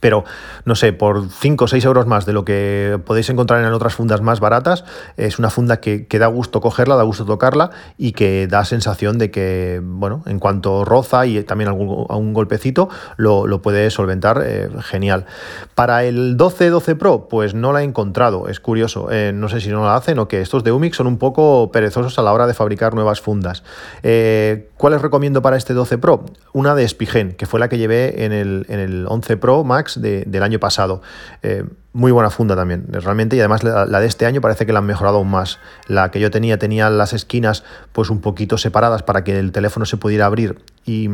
pero 0.00 0.24
no 0.64 0.74
sé, 0.74 0.92
por 0.92 1.28
5 1.30 1.64
o 1.64 1.68
6 1.68 1.84
euros 1.84 2.06
más 2.06 2.26
de 2.26 2.32
lo 2.32 2.44
que 2.44 2.98
podéis 3.04 3.28
encontrar 3.30 3.64
en 3.64 3.72
otras 3.72 3.94
fundas 3.94 4.20
más 4.20 4.40
baratas, 4.40 4.84
es 5.16 5.38
una 5.38 5.50
funda 5.50 5.80
que, 5.80 6.06
da 6.18 6.26
gusto 6.26 6.60
cogerla, 6.60 6.96
da 6.96 7.02
gusto 7.02 7.24
tocarla 7.24 7.70
y 7.96 8.12
que 8.12 8.46
da 8.46 8.64
sensación 8.64 9.18
de 9.18 9.30
que, 9.30 9.80
bueno, 9.82 10.22
en 10.26 10.38
cuanto 10.38 10.84
roza 10.84 11.26
y 11.26 11.42
también 11.44 11.68
algún, 11.68 12.06
un 12.08 12.34
golpecito, 12.34 12.88
lo, 13.16 13.60
puede 13.62 13.90
solventar 13.90 14.42
eh, 14.44 14.68
genial. 14.80 15.26
Para 15.74 16.04
el 16.04 16.36
12 16.36 16.70
12 16.70 16.96
Pro, 16.96 17.28
pues 17.28 17.54
no 17.54 17.72
la 17.72 17.82
he 17.82 17.84
encontrado, 17.84 18.48
es 18.48 18.58
curioso, 18.58 19.08
eh, 19.10 19.32
no 19.34 19.48
sé 19.48 19.60
si 19.60 19.68
no 19.68 19.84
la 19.84 19.96
hacen 19.96 20.18
o 20.18 20.28
que 20.28 20.40
estos 20.40 20.64
de 20.64 20.72
Umix 20.72 20.96
son 20.96 21.06
un 21.06 21.18
poco 21.18 21.70
perezosos 21.70 22.18
a 22.18 22.22
la 22.22 22.32
hora 22.32 22.46
de 22.46 22.54
fabricar 22.54 22.94
nuevas 22.94 23.20
fundas. 23.20 23.62
Eh, 24.02 24.70
¿Cuáles 24.76 25.02
recomiendo 25.02 25.42
para 25.42 25.56
este 25.56 25.74
12 25.74 25.98
Pro? 25.98 26.24
Una 26.54 26.74
de 26.74 26.88
Spigen, 26.88 27.32
que 27.32 27.46
fue 27.46 27.60
la 27.60 27.68
que 27.68 27.76
llevé 27.76 28.24
en 28.24 28.32
el, 28.32 28.64
en 28.68 28.80
el 28.80 29.06
11 29.06 29.36
Pro 29.36 29.62
Max 29.62 29.89
del 29.96 30.42
año 30.42 30.60
pasado. 30.60 31.02
Eh, 31.42 31.64
muy 31.92 32.12
buena 32.12 32.30
funda 32.30 32.54
también, 32.54 32.86
realmente, 32.90 33.36
y 33.36 33.40
además 33.40 33.64
la, 33.64 33.86
de 33.86 34.06
este 34.06 34.26
año 34.26 34.40
parece 34.40 34.64
que 34.66 34.72
la 34.72 34.78
han 34.78 34.86
mejorado 34.86 35.16
aún 35.16 35.30
más. 35.30 35.58
La 35.88 36.10
que 36.10 36.20
yo 36.20 36.30
tenía 36.30 36.58
tenía 36.58 36.88
las 36.90 37.12
esquinas 37.12 37.64
pues 37.92 38.10
un 38.10 38.20
poquito 38.20 38.58
separadas 38.58 39.02
para 39.02 39.24
que 39.24 39.38
el 39.38 39.50
teléfono 39.50 39.86
se 39.86 39.96
pudiera 39.96 40.26
abrir 40.26 40.58
y 40.84 41.08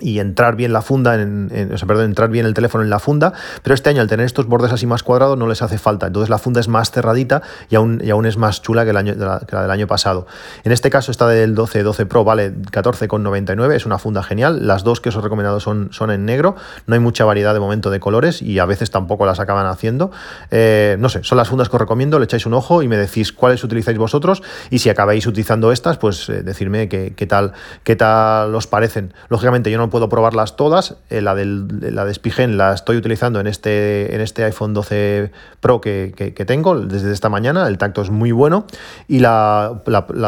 y 0.00 0.18
entrar 0.18 0.56
bien 0.56 0.72
la 0.72 0.82
funda, 0.82 1.14
en, 1.14 1.70
o 1.72 1.78
sea, 1.78 1.86
perdón, 1.86 2.06
entrar 2.06 2.30
bien 2.30 2.46
el 2.46 2.54
teléfono 2.54 2.84
en 2.84 2.90
la 2.90 2.98
funda, 2.98 3.32
pero 3.62 3.74
este 3.74 3.90
año 3.90 4.00
al 4.00 4.08
tener 4.08 4.26
estos 4.26 4.46
bordes 4.46 4.72
así 4.72 4.86
más 4.86 5.02
cuadrados 5.02 5.38
no 5.38 5.46
les 5.46 5.62
hace 5.62 5.78
falta, 5.78 6.06
entonces 6.06 6.28
la 6.28 6.38
funda 6.38 6.60
es 6.60 6.68
más 6.68 6.90
cerradita 6.90 7.42
y 7.70 7.76
aún, 7.76 8.00
y 8.04 8.10
aún 8.10 8.26
es 8.26 8.36
más 8.36 8.62
chula 8.62 8.84
que, 8.84 8.90
el 8.90 8.96
año, 8.96 9.14
la, 9.16 9.38
del 9.38 9.70
año 9.70 9.86
pasado. 9.86 10.26
En 10.64 10.72
este 10.72 10.90
caso 10.90 11.10
esta 11.10 11.28
del 11.28 11.54
12 11.54 11.82
12 11.82 12.06
Pro 12.06 12.24
vale 12.24 12.54
14,99, 12.54 13.74
es 13.74 13.86
una 13.86 13.98
funda 13.98 14.22
genial, 14.22 14.66
las 14.66 14.84
dos 14.84 15.00
que 15.00 15.08
os 15.08 15.16
he 15.16 15.20
recomendado 15.20 15.60
son, 15.60 15.88
son 15.92 16.10
en 16.10 16.24
negro, 16.24 16.56
no 16.86 16.94
hay 16.94 17.00
mucha 17.00 17.24
variedad 17.24 17.54
de 17.54 17.60
momento 17.60 17.90
de 17.90 18.00
colores 18.00 18.42
y 18.42 18.58
a 18.58 18.66
veces 18.66 18.90
tampoco 18.90 19.26
las 19.26 19.40
acaban 19.40 19.66
haciendo, 19.66 20.10
eh, 20.50 20.96
no 20.98 21.08
sé, 21.08 21.24
son 21.24 21.38
las 21.38 21.48
fundas 21.48 21.68
que 21.68 21.76
os 21.76 21.80
recomiendo, 21.80 22.18
le 22.18 22.24
echáis 22.24 22.46
un 22.46 22.54
ojo 22.54 22.82
y 22.82 22.88
me 22.88 22.96
decís 22.96 23.32
cuáles 23.32 23.62
utilizáis 23.64 23.98
vosotros 23.98 24.42
y 24.70 24.78
si 24.78 24.90
acabáis 24.90 25.26
utilizando 25.26 25.72
estas, 25.72 25.98
pues 25.98 26.28
eh, 26.28 26.42
decirme 26.42 26.88
qué, 26.88 27.14
qué, 27.16 27.26
tal, 27.26 27.52
qué 27.82 27.96
tal 27.96 28.54
os 28.54 28.66
parecen. 28.66 29.14
Lógicamente 29.28 29.70
yo 29.70 29.78
no 29.78 29.85
puedo 29.88 30.08
probarlas 30.08 30.56
todas. 30.56 30.96
Eh, 31.10 31.20
la, 31.20 31.34
del, 31.34 31.94
la 31.94 32.04
de 32.04 32.14
Spigen 32.14 32.56
la 32.56 32.72
estoy 32.74 32.96
utilizando 32.96 33.40
en 33.40 33.46
este, 33.46 34.14
en 34.14 34.20
este 34.20 34.44
iPhone 34.44 34.74
12 34.74 35.32
Pro 35.60 35.80
que, 35.80 36.34
tengo 36.46 36.80
desde 36.80 37.12
esta 37.12 37.28
mañana. 37.28 37.66
El 37.66 37.78
tacto 37.78 38.02
es 38.02 38.10
muy 38.10 38.32
bueno. 38.32 38.66
Y 39.08 39.20
la, 39.20 39.82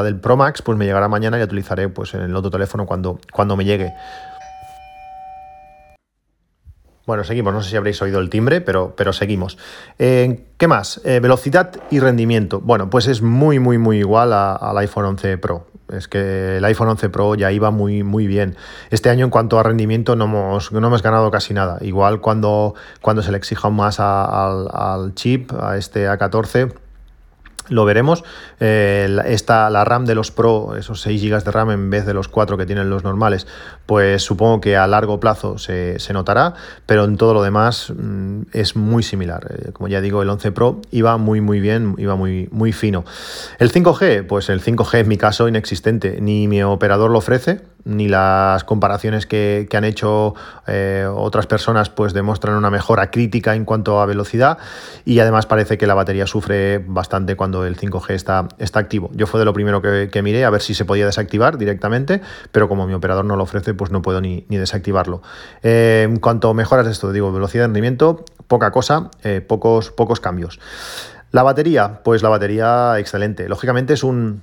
del 0.05 0.17
Pro 0.17 0.37
Max 0.37 0.63
pues 0.63 0.77
me 0.79 0.85
llegará 0.85 1.09
mañana 1.09 1.37
y 1.37 1.41
la 1.41 1.47
utilizaré 1.47 1.89
pues, 1.89 2.15
en 2.15 2.23
el 2.23 2.35
otro 2.37 2.51
teléfono 2.51 2.87
cuando, 2.87 3.19
cuando 3.33 3.57
me 3.57 3.65
llegue. 3.65 3.93
Bueno, 7.09 7.25
seguimos, 7.25 7.55
no 7.55 7.63
sé 7.63 7.71
si 7.71 7.77
habréis 7.77 8.03
oído 8.03 8.21
el 8.21 8.29
timbre, 8.29 8.61
pero, 8.61 8.93
pero 8.95 9.15
seguimos. 9.15 9.57
Eh, 9.99 10.45
¿Qué 10.59 10.69
más? 10.69 11.01
Eh, 11.07 11.21
velocidad 11.21 11.73
y 11.91 12.01
rendimiento. 12.01 12.61
Bueno, 12.61 12.91
pues 12.91 13.07
es 13.07 13.23
muy, 13.23 13.59
muy, 13.59 13.79
muy 13.79 13.97
igual 13.97 14.35
al 14.35 14.77
iPhone 14.77 15.07
11 15.07 15.39
Pro. 15.39 15.67
Es 15.93 16.09
que 16.09 16.59
el 16.59 16.65
iPhone 16.65 16.89
11 16.89 17.09
Pro 17.11 17.35
ya 17.35 17.51
iba 17.53 17.71
muy, 17.71 18.03
muy 18.03 18.27
bien. 18.27 18.57
Este 18.91 19.11
año 19.11 19.25
en 19.25 19.31
cuanto 19.31 19.59
a 19.59 19.63
rendimiento 19.63 20.17
no 20.17 20.25
hemos, 20.25 20.73
no 20.73 20.87
hemos 20.87 21.03
ganado 21.03 21.31
casi 21.31 21.55
nada. 21.55 21.79
Igual 21.81 22.21
cuando, 22.21 22.75
cuando 23.01 23.23
se 23.23 23.31
le 23.31 23.39
exija 23.39 23.71
más 23.71 24.01
al, 24.01 24.69
al 24.73 25.15
chip, 25.15 25.53
a 25.53 25.77
este 25.77 26.09
A14 26.09 26.73
lo 27.69 27.85
veremos. 27.85 28.25
Eh, 28.61 29.17
esta, 29.27 29.71
la 29.71 29.85
RAM 29.85 30.05
de 30.05 30.15
los 30.15 30.31
Pro, 30.31 30.77
esos 30.77 31.01
6 31.01 31.23
GB 31.23 31.45
de 31.45 31.51
RAM 31.51 31.71
en 31.71 31.91
vez 31.91 32.07
de 32.07 32.15
los 32.15 32.29
4 32.29 32.57
que 32.57 32.67
tienen 32.67 32.91
los 32.91 33.05
normales, 33.05 33.47
pues 33.87 34.23
supongo 34.23 34.61
que 34.61 34.77
a 34.77 34.87
largo 34.87 35.21
plazo 35.21 35.59
se, 35.59 35.99
notará, 36.13 36.55
pero 36.87 37.05
en 37.05 37.17
todo 37.17 37.35
lo 37.35 37.43
demás 37.43 37.93
mm, 37.97 38.43
es 38.53 38.77
muy 38.77 39.03
similar. 39.03 39.47
Eh, 39.51 39.73
como 39.73 39.89
ya 39.89 40.01
digo, 40.01 40.23
el 40.23 40.29
11 40.29 40.53
Pro 40.53 40.81
iba 40.91 41.17
muy 41.17 41.41
muy 41.41 41.61
bien, 41.61 41.95
iba 41.99 42.17
muy, 42.17 42.49
muy 42.51 42.73
fino. 42.73 43.05
El 43.59 43.73
5G, 43.73 44.27
pues 44.27 44.49
el 44.49 44.63
5G 44.63 45.01
en 45.01 45.09
mi 45.09 45.17
caso 45.17 45.49
inexistente, 45.49 46.19
ni 46.21 46.49
mi 46.49 46.63
operador 46.63 47.11
lo 47.11 47.19
ofrece, 47.19 47.61
ni 47.89 48.07
las 48.07 48.65
comparaciones 48.65 49.27
que, 49.27 49.67
han 49.73 49.85
hecho 49.85 50.35
eh, 50.67 51.07
otras 51.11 51.47
personas 51.47 51.89
pues 51.89 52.13
demuestran 52.13 52.57
una 52.57 52.71
mejora 52.71 53.11
crítica 53.11 53.55
en 53.55 53.65
cuanto 53.65 54.01
a 54.01 54.07
velocidad 54.07 54.59
y 55.05 55.21
además 55.21 55.47
parece 55.47 55.79
que 55.79 55.87
la 55.87 55.95
batería 55.95 56.27
sufre 56.27 56.79
bastante 56.79 57.37
cuando 57.37 57.65
el 57.65 57.77
5G 57.77 58.11
está, 58.11 58.49
está 58.59 58.81
activo. 58.81 59.11
Yo 59.15 59.27
fue 59.27 59.41
de 59.41 59.47
lo 59.47 59.55
primero 59.55 59.81
que, 59.81 60.23
miré 60.23 60.45
a 60.45 60.51
ver 60.51 60.61
si 60.61 60.75
se 60.75 60.85
podía 60.85 61.07
desactivar 61.07 61.59
directamente, 61.59 62.21
pero 62.53 62.69
como 62.69 62.87
mi 62.87 62.95
operador 62.95 63.25
no 63.25 63.37
lo 63.37 63.45
ofrece, 63.45 63.73
pues 63.73 63.91
no 63.91 64.03
puedo 64.03 64.21
ni, 64.21 64.45
desactivarlo. 64.49 65.23
Eh, 65.63 66.07
en 66.09 66.19
cuanto 66.19 66.51
a 66.51 66.55
mejoras 66.55 66.87
de 66.87 66.93
esto, 66.93 67.13
digo, 67.13 67.33
velocidad 67.33 67.63
de 67.63 67.67
rendimiento, 67.69 68.25
poca 68.49 68.71
cosa, 68.71 69.11
eh, 69.23 69.41
pocos, 69.41 69.91
pocos 69.91 70.21
cambios. 70.21 70.61
La 71.31 71.43
batería, 71.43 72.01
pues 72.05 72.23
la 72.23 72.29
batería 72.29 72.99
excelente. 72.99 73.49
Lógicamente 73.49 73.95
es 73.95 74.03
un, 74.03 74.43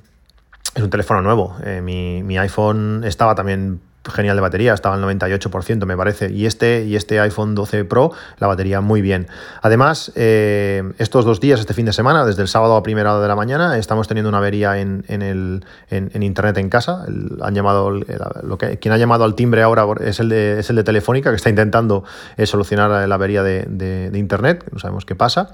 es 0.73 0.83
un 0.83 0.89
teléfono 0.89 1.21
nuevo. 1.21 1.55
Eh, 1.63 1.81
mi, 1.81 2.23
mi, 2.23 2.37
iPhone 2.37 3.03
estaba 3.03 3.35
también 3.35 3.81
genial 4.11 4.35
de 4.35 4.41
batería, 4.41 4.73
estaba 4.73 4.95
al 4.95 5.03
98% 5.03 5.85
me 5.85 5.97
parece, 5.97 6.31
y 6.31 6.45
este, 6.45 6.85
y 6.85 6.95
este 6.95 7.19
iPhone 7.19 7.55
12 7.55 7.85
Pro, 7.85 8.11
la 8.39 8.47
batería 8.47 8.81
muy 8.81 9.01
bien. 9.01 9.27
Además, 9.61 10.11
eh, 10.15 10.83
estos 10.97 11.25
dos 11.25 11.39
días, 11.39 11.59
este 11.59 11.73
fin 11.73 11.85
de 11.85 11.93
semana, 11.93 12.25
desde 12.25 12.41
el 12.41 12.47
sábado 12.47 12.75
a 12.75 12.83
primera 12.83 13.13
hora 13.13 13.21
de 13.21 13.27
la 13.27 13.35
mañana, 13.35 13.77
estamos 13.77 14.07
teniendo 14.07 14.29
una 14.29 14.39
avería 14.39 14.79
en, 14.79 15.03
el, 15.07 15.63
en, 15.89 16.23
internet 16.23 16.57
en 16.57 16.69
casa. 16.69 17.05
han 17.41 17.55
llamado, 17.55 17.91
lo 17.91 18.57
que, 18.57 18.77
quien 18.77 18.93
ha 18.93 18.97
llamado 18.97 19.23
al 19.23 19.35
timbre 19.35 19.61
ahora 19.61 19.85
es 20.01 20.19
el 20.19 20.29
de, 20.29 20.59
es 20.59 20.69
el 20.69 20.75
de 20.75 20.83
Telefónica, 20.83 21.29
que 21.29 21.37
está 21.37 21.49
intentando 21.49 22.03
eh, 22.37 22.45
solucionar 22.45 23.07
la 23.07 23.15
avería 23.15 23.43
de, 23.43 24.11
internet, 24.13 24.65
no 24.71 24.79
sabemos 24.79 25.05
qué 25.05 25.15
pasa. 25.15 25.49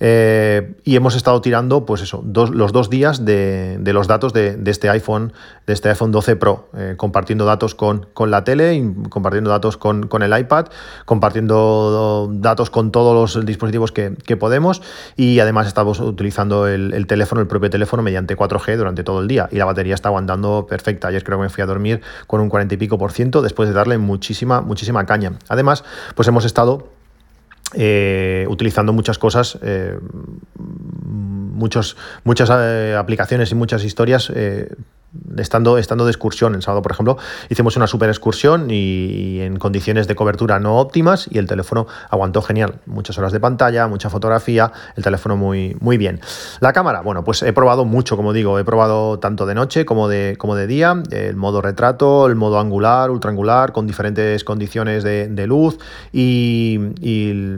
Eh, 0.00 0.74
y 0.84 0.96
hemos 0.96 1.16
estado 1.16 1.40
tirando, 1.40 1.86
pues 1.86 2.02
eso, 2.02 2.24
los 2.24 2.72
dos 2.72 2.90
días 2.90 3.24
de, 3.24 3.78
los 3.84 4.06
datos 4.06 4.32
de, 4.32 4.58
este 4.66 4.88
iPhone, 4.88 5.32
de 5.66 5.72
este 5.72 5.88
iPhone 5.88 6.12
12 6.12 6.36
Pro, 6.36 6.68
compartiendo 6.96 7.44
datos 7.44 7.74
con 7.74 7.93
con, 8.12 8.30
la 8.30 8.44
tele, 8.44 8.94
compartiendo 9.08 9.50
datos 9.50 9.76
con, 9.76 10.08
el 10.22 10.38
iPad, 10.38 10.66
compartiendo 11.04 12.28
datos 12.32 12.70
con 12.70 12.90
todos 12.90 13.36
los 13.36 13.46
dispositivos 13.46 13.92
que, 13.92 14.36
podemos 14.36 14.82
y 15.16 15.38
además 15.38 15.68
estamos 15.68 16.00
utilizando 16.00 16.66
el, 16.66 17.06
teléfono, 17.06 17.40
el 17.40 17.46
propio 17.46 17.70
teléfono 17.70 18.02
mediante 18.02 18.36
4G 18.36 18.76
durante 18.76 19.04
todo 19.04 19.20
el 19.20 19.28
día 19.28 19.48
y 19.52 19.56
la 19.56 19.64
batería 19.64 19.94
está 19.94 20.08
aguantando 20.08 20.66
perfecta. 20.68 21.08
Ayer 21.08 21.22
creo 21.22 21.38
que 21.38 21.44
me 21.44 21.48
fui 21.50 21.62
a 21.62 21.66
dormir 21.66 22.00
con 22.26 22.40
un 22.40 22.48
40 22.48 22.74
y 22.74 22.78
pico 22.78 22.98
por 22.98 23.12
ciento 23.12 23.42
después 23.42 23.68
de 23.68 23.74
darle 23.74 23.98
muchísima, 23.98 24.60
muchísima 24.60 25.06
caña. 25.06 25.34
Además, 25.48 25.84
pues 26.14 26.26
hemos 26.28 26.44
estado 26.44 26.88
eh, 27.72 28.46
utilizando 28.48 28.92
muchas 28.92 29.18
cosas, 29.18 29.58
eh, 29.62 29.98
muchos, 30.54 31.96
muchas 32.22 32.50
eh, 32.52 32.94
aplicaciones 32.96 33.50
y 33.50 33.54
muchas 33.54 33.84
historias 33.84 34.30
estando, 35.38 35.78
estando 35.78 36.04
de 36.04 36.10
excursión. 36.10 36.54
El 36.54 36.62
sábado, 36.62 36.82
por 36.82 36.92
ejemplo, 36.92 37.16
hicimos 37.48 37.76
una 37.76 37.86
super 37.86 38.08
excursión 38.08 38.70
y, 38.70 39.40
en 39.40 39.56
condiciones 39.56 40.06
de 40.06 40.14
cobertura 40.14 40.58
no 40.58 40.78
óptimas 40.78 41.28
y 41.30 41.38
el 41.38 41.46
teléfono 41.46 41.86
aguantó 42.10 42.42
genial. 42.42 42.80
Muchas 42.86 43.18
horas 43.18 43.32
de 43.32 43.40
pantalla, 43.40 43.86
mucha 43.86 44.10
fotografía, 44.10 44.72
el 44.96 45.04
teléfono 45.04 45.36
muy, 45.36 45.76
muy 45.80 45.96
bien. 45.96 46.20
La 46.60 46.72
cámara, 46.72 47.00
bueno, 47.00 47.24
pues 47.24 47.42
he 47.42 47.52
probado 47.52 47.84
mucho, 47.84 48.16
como 48.16 48.32
digo, 48.32 48.58
he 48.58 48.64
probado 48.64 49.18
tanto 49.18 49.46
de 49.46 49.54
noche 49.54 49.84
como 49.84 50.08
de, 50.08 50.36
como 50.38 50.56
de 50.56 50.66
día, 50.66 51.02
el 51.10 51.36
modo 51.36 51.60
retrato, 51.60 52.26
el 52.26 52.36
modo 52.36 52.58
angular, 52.58 53.10
ultraangular, 53.10 53.72
con 53.72 53.86
diferentes 53.86 54.44
condiciones 54.44 55.04
de, 55.04 55.44
luz 55.44 55.78
y, 56.12 56.78
y 57.00 57.53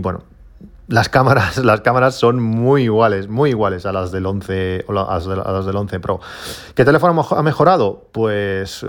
bueno, 0.00 0.22
las 0.88 1.08
cámaras, 1.08 1.58
las 1.64 1.80
cámaras 1.80 2.14
son 2.16 2.40
muy 2.40 2.84
iguales, 2.84 3.28
muy 3.28 3.50
iguales 3.50 3.86
a 3.86 3.92
las 3.92 4.12
del 4.12 4.26
11 4.26 4.84
o 4.88 4.92
a 4.92 5.52
las 5.52 5.66
del 5.66 5.76
11 5.76 6.00
Pro. 6.00 6.20
¿Qué 6.74 6.84
teléfono 6.84 7.26
ha 7.30 7.42
mejorado? 7.42 8.06
Pues 8.12 8.86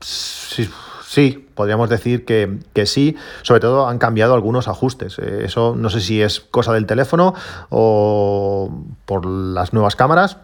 sí, 0.00 1.48
podríamos 1.54 1.88
decir 1.88 2.24
que, 2.24 2.86
sí. 2.86 3.16
Sobre 3.42 3.60
todo 3.60 3.88
han 3.88 3.98
cambiado 3.98 4.34
algunos 4.34 4.68
ajustes. 4.68 5.18
Eh, 5.18 5.44
eso 5.44 5.74
no 5.76 5.90
sé 5.90 6.00
si 6.00 6.20
es 6.20 6.40
cosa 6.40 6.72
del 6.72 6.86
teléfono 6.86 7.34
o 7.70 8.70
por 9.06 9.24
las 9.24 9.72
nuevas 9.72 9.96
cámaras, 9.96 10.38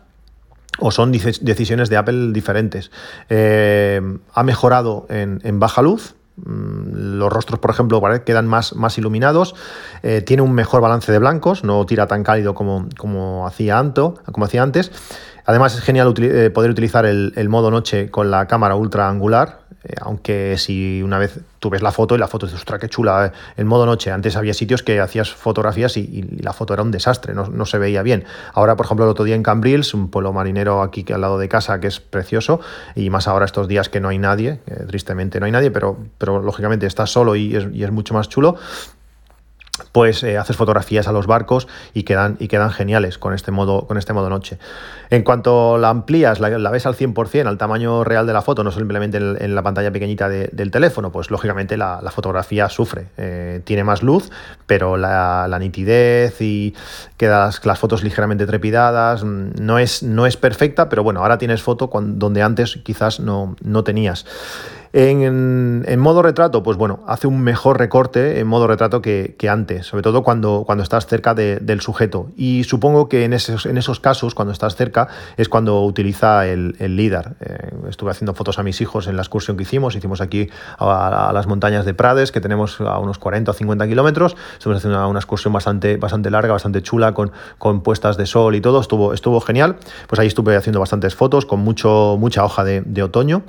o 0.79 0.91
son 0.91 1.13
decisiones 1.13 1.91
de 1.91 1.97
Apple 1.97 2.33
diferentes. 2.33 2.91
Eh, 3.29 4.01
ha 4.33 4.43
mejorado 4.43 5.07
en, 5.11 5.61
baja 5.61 5.83
luz, 5.83 6.15
los 6.47 7.33
rostros, 7.33 7.61
por 7.61 7.71
ejemplo, 7.71 8.01
quedan 8.25 8.47
más, 8.47 8.75
más 8.75 8.99
iluminados. 8.99 9.55
Eh, 10.03 10.23
tiene 10.23 10.43
un 10.43 10.53
mejor 10.53 10.81
balance 10.81 11.11
de 11.11 11.19
blancos, 11.19 11.65
no 11.65 11.85
tira 11.87 12.07
tan 12.07 12.23
cálido 12.23 12.55
como, 12.55 12.89
como 12.97 13.47
hacía 13.47 13.79
antes. 13.79 14.91
Además, 15.45 15.75
es 15.75 15.81
genial 15.81 16.15
eh, 16.19 16.51
poder 16.51 16.71
utilizar 16.71 17.07
el, 17.07 17.33
el, 17.37 17.49
modo 17.49 17.71
noche 17.71 18.11
con 18.11 18.31
la 18.31 18.47
cámara 18.47 18.75
ultra 18.75 19.09
angular, 19.09 19.61
eh, 19.83 19.95
aunque 20.01 20.59
si 20.59 21.03
una 21.03 21.19
vez 21.19 21.41
tú 21.59 21.71
ves 21.71 21.81
la 21.81 21.91
foto 21.91 22.15
y 22.15 22.19
la 22.19 22.29
foto 22.29 22.47
es, 22.47 22.53
ostras, 22.53 22.81
qué 22.81 22.89
chula, 22.89 23.33
en 23.57 23.67
modo 23.67 23.87
noche. 23.87 24.11
Antes 24.11 24.37
había 24.37 24.53
sitios 24.53 24.83
que 24.83 25.01
hacías 25.01 25.33
fotografías 25.33 25.97
y, 25.97 26.23
la 26.41 26.53
foto 26.53 26.75
era 26.75 26.83
un 26.83 26.91
desastre, 26.91 27.35
no, 27.35 27.67
se 27.67 27.79
veía 27.79 28.03
bien. 28.03 28.25
Ahora, 28.53 28.77
por 28.77 28.87
ejemplo, 28.87 29.05
el 29.07 29.11
otro 29.11 29.25
día 29.25 29.35
en 29.35 29.43
Cambrils, 29.43 29.95
un 29.95 30.11
pueblo 30.11 30.33
marinero 30.33 30.83
aquí 30.83 31.05
al 31.13 31.23
lado 31.23 31.39
de 31.39 31.49
casa 31.49 31.81
que 31.81 31.87
es 31.87 32.01
precioso, 32.01 32.61
y 32.95 33.09
más 33.11 33.27
ahora 33.29 33.47
estos 33.47 33.69
días 33.69 33.89
que 33.89 34.01
no 34.01 34.09
hay 34.09 34.19
nadie, 34.19 34.61
tristemente 34.87 35.41
no 35.41 35.47
hay 35.47 35.53
nadie, 35.53 35.71
pero, 35.71 35.97
lógicamente 36.21 36.87
estás 36.87 37.11
solo 37.11 37.37
y 37.37 37.55
es 37.57 37.91
mucho 37.91 38.15
más 38.15 38.29
chulo 38.29 38.57
pues 39.93 40.23
eh, 40.23 40.39
haces 40.39 40.57
fotografías 40.57 41.09
a 41.09 41.13
los 41.13 41.27
barcos 41.27 41.69
y 41.95 42.05
quedan, 42.05 42.37
y 42.39 42.49
quedan 42.49 42.71
geniales 42.71 43.19
con 43.19 43.35
este, 43.35 43.51
modo, 43.51 43.87
con 43.87 43.99
este 43.99 44.13
modo 44.13 44.29
noche. 44.29 44.59
En 45.11 45.23
cuanto 45.23 45.79
la 45.79 45.89
amplías, 45.89 46.41
la, 46.41 46.71
ves 46.71 46.87
al 46.87 46.95
100%, 46.95 47.47
al 47.47 47.59
tamaño 47.59 48.05
real 48.05 48.27
de 48.27 48.33
la 48.33 48.43
foto, 48.43 48.63
no 48.63 48.71
simplemente 48.71 49.19
en, 49.19 49.55
la 49.55 49.63
pantalla 49.63 49.91
pequeñita 49.91 50.29
del 50.29 50.71
teléfono, 50.71 51.11
pues 51.11 51.31
lógicamente 51.31 51.77
la, 51.77 52.01
fotografía 52.11 52.69
sufre. 52.69 53.07
Eh, 53.17 53.61
tiene 53.65 53.85
más 53.85 54.03
luz, 54.03 54.31
pero 54.67 54.97
la, 54.97 55.57
nitidez 55.61 56.41
y 56.41 56.75
quedan 57.17 57.51
las, 57.65 57.79
fotos 57.79 58.03
ligeramente 58.03 58.47
trepidadas, 58.47 59.25
mm, 59.25 59.51
no 59.61 59.79
es, 59.79 60.03
no 60.03 60.27
es 60.27 60.37
perfecta, 60.37 60.89
pero 60.89 61.03
bueno, 61.03 61.21
ahora 61.21 61.39
tienes 61.39 61.63
foto 61.63 61.91
donde 61.93 62.43
antes 62.43 62.79
quizás 62.85 63.21
no, 63.21 63.57
no 63.63 63.85
tenías. 63.85 64.27
En, 64.93 66.01
modo 66.01 66.21
retrato, 66.23 66.65
pues 66.65 66.77
bueno, 66.77 67.05
hace 67.07 67.29
un 67.29 67.41
mejor 67.43 67.79
recorte 67.79 68.41
en 68.41 68.47
modo 68.49 68.67
retrato 68.67 69.01
que, 69.01 69.37
antes, 69.49 69.87
sobre 69.87 70.03
todo 70.03 70.25
cuando, 70.25 70.65
cuando 70.67 70.83
estás 70.83 71.07
cerca 71.07 71.35
del 71.35 71.81
sujeto. 71.81 72.31
Y 72.37 72.65
supongo 72.65 73.09
que 73.09 73.25
en 73.25 73.33
esos, 73.33 73.67
en 73.67 73.79
esos 73.79 74.01
casos, 74.01 74.35
cuando 74.35 74.53
estás 74.53 74.75
cerca, 74.75 75.09
es 75.37 75.49
cuando 75.49 75.83
utiliza 75.85 76.47
el, 76.49 76.75
el 76.81 76.97
LIDAR. 76.97 77.37
Eh, 77.41 77.71
estuve 77.89 78.11
haciendo 78.11 78.35
fotos 78.35 78.59
a 78.59 78.65
mis 78.65 78.81
hijos 78.81 79.07
en 79.07 79.15
la 79.15 79.23
excursión 79.23 79.57
que 79.57 79.63
hicimos, 79.63 79.95
hicimos 79.95 80.21
aquí 80.21 80.51
a, 80.79 81.31
las 81.33 81.47
montañas 81.47 81.85
de 81.85 81.95
Prades, 81.95 82.33
que 82.33 82.41
tenemos 82.41 82.81
a 82.81 82.99
unos 82.99 83.19
40 83.19 83.53
o 83.53 83.55
50 83.55 83.87
kilómetros. 83.87 84.37
Estuvimos 84.55 84.79
haciendo 84.79 85.09
una, 85.09 85.19
excursión 85.21 85.53
bastante, 85.53 85.99
bastante 85.99 86.31
larga, 86.31 86.53
bastante 86.53 86.83
chula, 86.83 87.15
con, 87.15 87.31
con 87.59 87.83
puestas 87.83 88.17
de 88.17 88.27
sol 88.27 88.57
y 88.57 88.61
todo, 88.61 88.81
estuvo, 88.81 89.15
estuvo 89.15 89.41
genial. 89.41 89.77
Pues 90.09 90.19
ahí 90.19 90.27
estuve 90.27 90.57
haciendo 90.57 90.81
bastantes 90.81 91.15
fotos 91.15 91.47
con 91.47 91.61
mucho, 91.61 92.17
mucha 92.19 92.45
hoja 92.45 92.65
de, 92.65 92.81
de 92.81 93.03
otoño. 93.05 93.45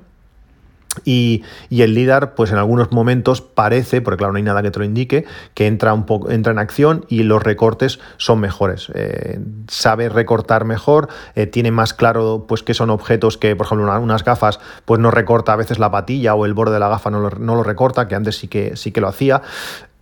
Y, 1.06 1.44
el 1.70 1.94
LIDAR, 1.94 2.36
pues 2.36 2.52
en 2.52 2.58
algunos 2.58 2.92
momentos 2.92 3.42
parece, 3.42 4.02
porque 4.02 4.18
claro, 4.18 4.34
no 4.34 4.38
hay 4.38 4.44
nada 4.44 4.62
que 4.62 4.72
te 4.72 4.80
lo 4.80 4.86
indique, 4.86 5.26
que 5.54 5.68
entra 5.68 5.94
un 5.94 6.06
poco, 6.06 6.30
entra 6.30 6.52
en 6.52 6.60
acción 6.60 7.06
y 7.08 7.24
los 7.24 7.42
recortes 7.42 8.00
son 8.18 8.40
mejores. 8.40 8.92
Eh, 8.94 9.40
sabe 9.68 10.10
recortar 10.10 10.66
mejor, 10.66 11.10
eh, 11.36 11.48
tiene 11.48 11.72
más 11.72 11.94
claro 11.94 12.46
pues 12.48 12.62
que 12.64 12.74
son 12.74 12.90
objetos 12.90 13.38
que, 13.38 13.56
por 13.56 13.66
ejemplo, 13.66 14.00
unas 14.00 14.24
gafas, 14.24 14.60
pues 14.86 15.00
no 15.00 15.12
recorta 15.12 15.54
a 15.54 15.56
veces 15.56 15.80
la 15.80 15.92
patilla 15.92 16.36
o 16.36 16.46
el 16.46 16.54
borde 16.54 16.74
de 16.74 16.80
la 16.80 16.90
gafa 16.90 17.10
no 17.10 17.20
lo, 17.20 17.30
no 17.32 17.56
lo 17.56 17.64
recorta, 17.64 18.08
que 18.08 18.16
antes 18.16 18.38
sí 18.38 18.48
que, 18.48 18.76
sí 18.76 18.92
que 18.92 19.02
lo 19.02 19.08
hacía 19.08 19.42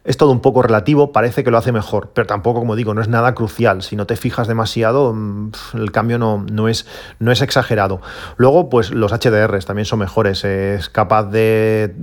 es 0.10 0.18
todo 0.18 0.32
un 0.32 0.40
poco 0.40 0.64
relativo, 0.64 1.12
parece 1.12 1.44
que 1.44 1.52
lo 1.52 1.60
hace 1.60 1.72
mejor, 1.72 2.10
pero 2.16 2.26
tampoco, 2.26 2.62
como 2.62 2.76
digo, 2.76 2.96
no 2.96 3.02
es 3.02 3.08
nada 3.08 3.36
crucial. 3.36 3.84
Si 3.84 3.96
no 3.96 4.08
te 4.08 4.16
fijas 4.16 4.48
demasiado, 4.48 5.14
mm, 5.14 5.52
el 5.76 5.92
cambio 5.92 6.18
no, 6.18 6.44
no, 6.52 6.68
es, 6.68 6.88
no 7.20 7.32
es 7.32 7.44
exagerado. 7.44 8.02
Luego, 8.36 8.70
pues 8.70 8.90
los 8.90 9.12
HDRs 9.12 9.68
también 9.68 9.86
son 9.86 10.00
mejores, 10.00 10.44
es 10.46 10.90
capaz 10.90 11.26
de, 11.26 11.94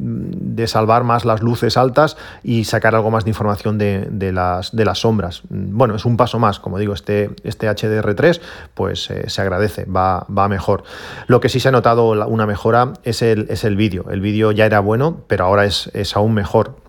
salvar 0.69 1.03
más 1.03 1.25
las 1.25 1.43
luces 1.43 1.77
altas 1.77 2.17
y 2.45 2.63
sacar 2.63 2.95
algo 2.95 3.11
más 3.11 3.25
de 3.25 3.31
información 3.31 3.77
de, 3.77 4.33
las, 4.33 4.71
de 4.71 4.85
las 4.85 5.01
sombras. 5.01 5.43
Bueno, 5.49 5.97
es 5.97 6.05
un 6.05 6.17
paso 6.17 6.39
más, 6.39 6.61
como 6.61 6.79
digo, 6.79 6.95
este, 6.95 7.31
este 7.43 7.69
HDR3 7.69 8.41
pues 8.75 9.11
eh, 9.11 9.29
se 9.29 9.43
agradece, 9.43 9.85
va, 9.85 10.27
va 10.27 10.47
mejor. 10.47 10.85
Lo 11.27 11.41
que 11.41 11.49
sí 11.49 11.59
se 11.59 11.71
ha 11.71 11.73
notado 11.73 12.11
una 12.29 12.47
mejora 12.47 12.93
es 13.03 13.23
el, 13.23 13.47
es 13.51 13.65
el 13.65 13.75
vídeo. 13.75 14.05
El 14.11 14.21
vídeo 14.21 14.53
ya 14.53 14.65
era 14.65 14.79
bueno, 14.79 15.25
pero 15.27 15.45
ahora 15.45 15.65
es, 15.65 15.91
es 15.93 16.15
aún 16.15 16.33
mejor 16.33 16.86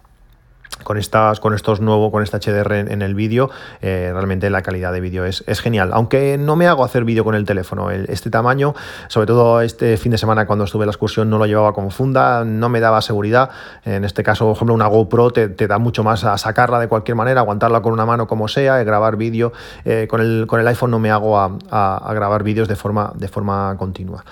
con, 0.84 0.98
estas, 0.98 1.40
con 1.40 1.54
estos 1.54 1.82
nuevos, 1.82 2.12
con 2.12 2.24
este 2.24 2.38
HDR 2.38 2.74
en, 2.76 3.02
el 3.02 3.16
vídeo, 3.16 3.50
eh, 3.82 4.10
realmente 4.14 4.50
la 4.50 4.62
calidad 4.62 4.94
de 4.94 5.02
vídeo 5.02 5.26
es, 5.26 5.44
genial. 5.60 5.90
Aunque 5.94 6.38
no 6.38 6.56
me 6.56 6.68
hago 6.68 6.84
hacer 6.84 7.04
vídeo 7.04 7.24
con 7.24 7.36
el 7.36 7.46
teléfono, 7.46 7.92
este 7.92 8.30
tamaño, 8.30 8.76
sobre 9.08 9.28
todo 9.28 9.62
este 9.62 9.98
fin 9.98 10.12
de 10.12 10.18
semana 10.18 10.46
cuando 10.46 10.66
estuve 10.66 10.84
en 10.84 10.88
la 10.88 10.92
excursión 10.92 11.30
no 11.30 11.38
lo 11.38 11.46
llevaba 11.46 11.74
como 11.74 11.90
funda, 11.90 12.46
no 12.46 12.70
me 12.70 12.80
daba 12.80 13.02
seguridad. 13.02 13.50
En 13.86 14.06
este 14.06 14.24
caso, 14.24 14.46
por 14.46 14.56
ejemplo, 14.56 14.74
una 14.74 14.88
GoPro 14.88 15.32
te, 15.32 15.68
da 15.68 15.78
mucho 15.78 16.04
más 16.04 16.24
a 16.24 16.38
sacarla 16.38 16.80
de 16.80 16.88
cualquier 16.88 17.16
manera, 17.16 17.42
aguantarla 17.42 17.82
con 17.82 17.92
una 17.92 18.06
mano 18.06 18.28
como 18.28 18.48
sea, 18.48 18.82
grabar 18.84 19.18
vídeo. 19.18 19.52
Eh, 19.84 20.08
con, 20.10 20.22
el, 20.22 20.46
con 20.48 20.60
el 20.60 20.68
iPhone 20.68 20.92
no 20.92 21.00
me 21.00 21.12
hago 21.12 21.38
a, 21.38 22.14
grabar 22.14 22.44
vídeos 22.44 22.68
de 22.68 22.76
forma, 22.76 23.12
de 23.16 23.28
forma 23.28 23.76
continua. 23.78 24.24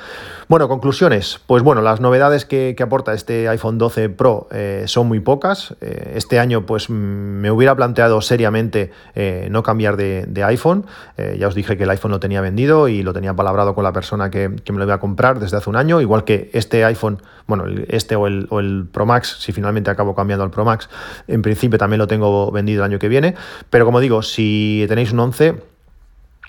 Bueno, 0.47 0.67
conclusiones. 0.67 1.39
Pues 1.47 1.63
bueno, 1.63 1.81
las 1.81 1.99
novedades 1.99 2.45
que, 2.45 2.75
aporta 2.85 3.13
este 3.13 3.49
iPhone 3.49 3.79
12 3.79 4.09
Pro 4.09 4.47
eh, 4.51 4.83
son 4.85 5.07
muy 5.07 5.19
pocas. 5.19 5.75
Este 6.25 6.39
año 6.39 6.65
pues 6.65 6.89
me 6.89 7.51
hubiera 7.51 7.75
planteado 7.75 8.19
seriamente 8.19 8.91
eh, 9.13 9.47
no 9.51 9.61
cambiar 9.61 9.95
de, 9.95 10.43
iPhone. 10.43 10.87
Eh, 11.17 11.37
ya 11.39 11.47
os 11.47 11.53
dije 11.53 11.77
que 11.77 11.83
el 11.83 11.89
iPhone 11.91 12.09
lo 12.09 12.19
tenía 12.19 12.41
vendido 12.41 12.87
y 12.87 13.03
lo 13.03 13.13
tenía 13.13 13.35
palabrado 13.35 13.75
con 13.75 13.83
la 13.83 13.93
persona 13.93 14.31
que, 14.31 14.49
me 14.49 14.77
lo 14.79 14.85
iba 14.85 14.95
a 14.95 14.99
comprar 14.99 15.39
desde 15.39 15.57
hace 15.57 15.69
un 15.69 15.75
año, 15.75 16.01
igual 16.01 16.23
que 16.23 16.49
este 16.53 16.83
iPhone, 16.83 17.21
bueno, 17.45 17.65
este 17.89 18.15
o 18.15 18.25
el, 18.25 18.47
o 18.49 18.59
el 18.59 18.87
Pro 18.91 19.05
Max, 19.05 19.37
si 19.39 19.51
finalmente 19.51 19.91
acabo 19.91 20.15
cambiando 20.15 20.43
al 20.43 20.49
Pro 20.49 20.65
Max, 20.65 20.89
en 21.27 21.43
principio 21.43 21.77
también 21.77 21.99
lo 21.99 22.07
tengo 22.07 22.51
vendido 22.51 22.83
el 22.83 22.91
año 22.91 22.99
que 22.99 23.07
viene. 23.07 23.35
Pero 23.69 23.85
como 23.85 23.99
digo, 23.99 24.23
si 24.23 24.85
tenéis 24.89 25.11
un 25.11 25.19
11 25.19 25.74
Mm, 25.74 25.74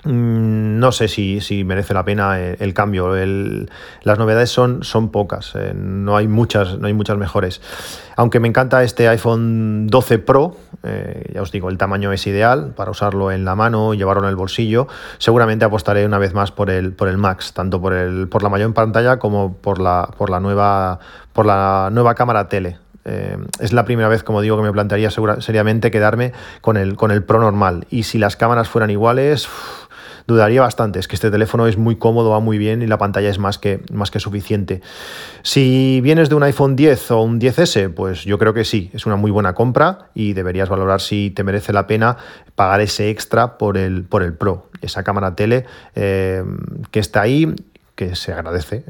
no 0.03 0.91
sé 0.91 1.07
si, 1.07 1.63
merece 1.65 1.93
la 1.93 2.05
pena 2.05 2.39
eh, 2.39 2.57
el, 2.59 2.73
cambio. 2.73 3.13
las 3.15 4.19
novedades 4.19 4.49
son, 4.49 4.83
son 4.83 5.09
pocas, 5.09 5.53
eh, 5.55 5.73
no, 5.75 6.15
hay 6.15 6.27
muchas, 6.27 6.77
no 6.77 6.87
hay 6.87 6.93
muchas 6.93 7.17
mejores. 7.17 7.61
Aunque 8.15 8.39
me 8.39 8.47
encanta 8.47 8.83
este 8.83 9.07
iPhone 9.07 9.87
12 9.87 10.19
Pro, 10.19 10.55
eh, 10.83 11.31
ya 11.33 11.41
os 11.41 11.51
digo, 11.51 11.69
el 11.69 11.77
tamaño 11.77 12.11
es 12.13 12.25
ideal 12.27 12.73
para 12.75 12.91
usarlo 12.91 13.31
en 13.31 13.43
la 13.43 13.55
mano, 13.55 13.93
llevarlo 13.95 14.23
en 14.23 14.29
el 14.29 14.35
bolsillo. 14.35 14.87
Seguramente 15.17 15.65
apostaré 15.65 16.05
una 16.05 16.19
vez 16.19 16.33
más 16.33 16.51
por 16.51 16.69
el, 16.69 16.93
por 16.93 17.07
el 17.07 17.17
Max, 17.17 17.53
tanto 17.53 17.81
por, 17.81 17.93
el, 17.93 18.27
por 18.27 18.43
la 18.43 18.49
mayor 18.49 18.73
pantalla 18.73 19.17
como 19.17 19.57
por 19.57 19.79
la, 19.79 20.09
por 20.17 20.29
la, 20.29 20.39
nueva, 20.39 20.99
por 21.33 21.45
la 21.45 21.89
nueva 21.91 22.13
cámara 22.15 22.47
tele. 22.47 22.77
es 23.59 23.71
la 23.71 23.85
primera 23.85 24.09
vez, 24.09 24.23
como 24.23 24.41
digo, 24.41 24.57
que 24.57 24.63
me 24.63 24.71
plantearía 24.71 25.09
seriamente 25.09 25.91
quedarme 25.91 26.33
con 26.61 26.77
el, 26.77 26.95
con 26.95 27.11
el 27.11 27.23
Pro 27.23 27.39
normal. 27.39 27.87
Y 27.89 28.03
si 28.03 28.17
las 28.17 28.35
cámaras 28.35 28.67
fueran 28.67 28.89
iguales 28.89 29.47
dudaría 30.27 30.61
bastante. 30.61 30.99
Es 30.99 31.07
que 31.07 31.15
este 31.15 31.31
teléfono 31.31 31.67
es 31.67 31.77
muy 31.77 31.95
cómodo, 31.95 32.29
va 32.29 32.39
muy 32.39 32.57
bien 32.57 32.81
y 32.81 32.87
la 32.87 32.97
pantalla 32.97 33.29
es 33.29 33.39
más 33.39 33.57
que, 33.57 33.81
más 33.91 34.11
que 34.11 34.19
suficiente. 34.19 34.81
Si 35.41 36.01
vienes 36.01 36.29
de 36.29 36.35
un 36.35 36.43
iPhone 36.43 36.75
10 36.75 37.11
o 37.11 37.21
un 37.21 37.39
10S, 37.39 37.93
pues 37.93 38.23
yo 38.25 38.37
creo 38.37 38.53
que 38.53 38.65
sí, 38.65 38.91
es 38.93 39.05
una 39.05 39.15
muy 39.15 39.31
buena 39.31 39.53
compra 39.53 40.09
y 40.13 40.33
deberías 40.33 40.69
valorar 40.69 41.01
si 41.01 41.31
te 41.31 41.43
merece 41.43 41.73
la 41.73 41.87
pena 41.87 42.17
pagar 42.55 42.81
ese 42.81 43.09
extra 43.09 43.57
por 43.57 43.77
el, 43.77 44.03
por 44.03 44.21
el 44.21 44.33
Pro, 44.33 44.69
esa 44.81 45.03
cámara 45.03 45.35
tele 45.35 45.65
eh, 45.95 46.43
que 46.91 46.99
está 46.99 47.21
ahí 47.21 47.55
que 47.95 48.15
se 48.15 48.31
agradece 48.31 48.85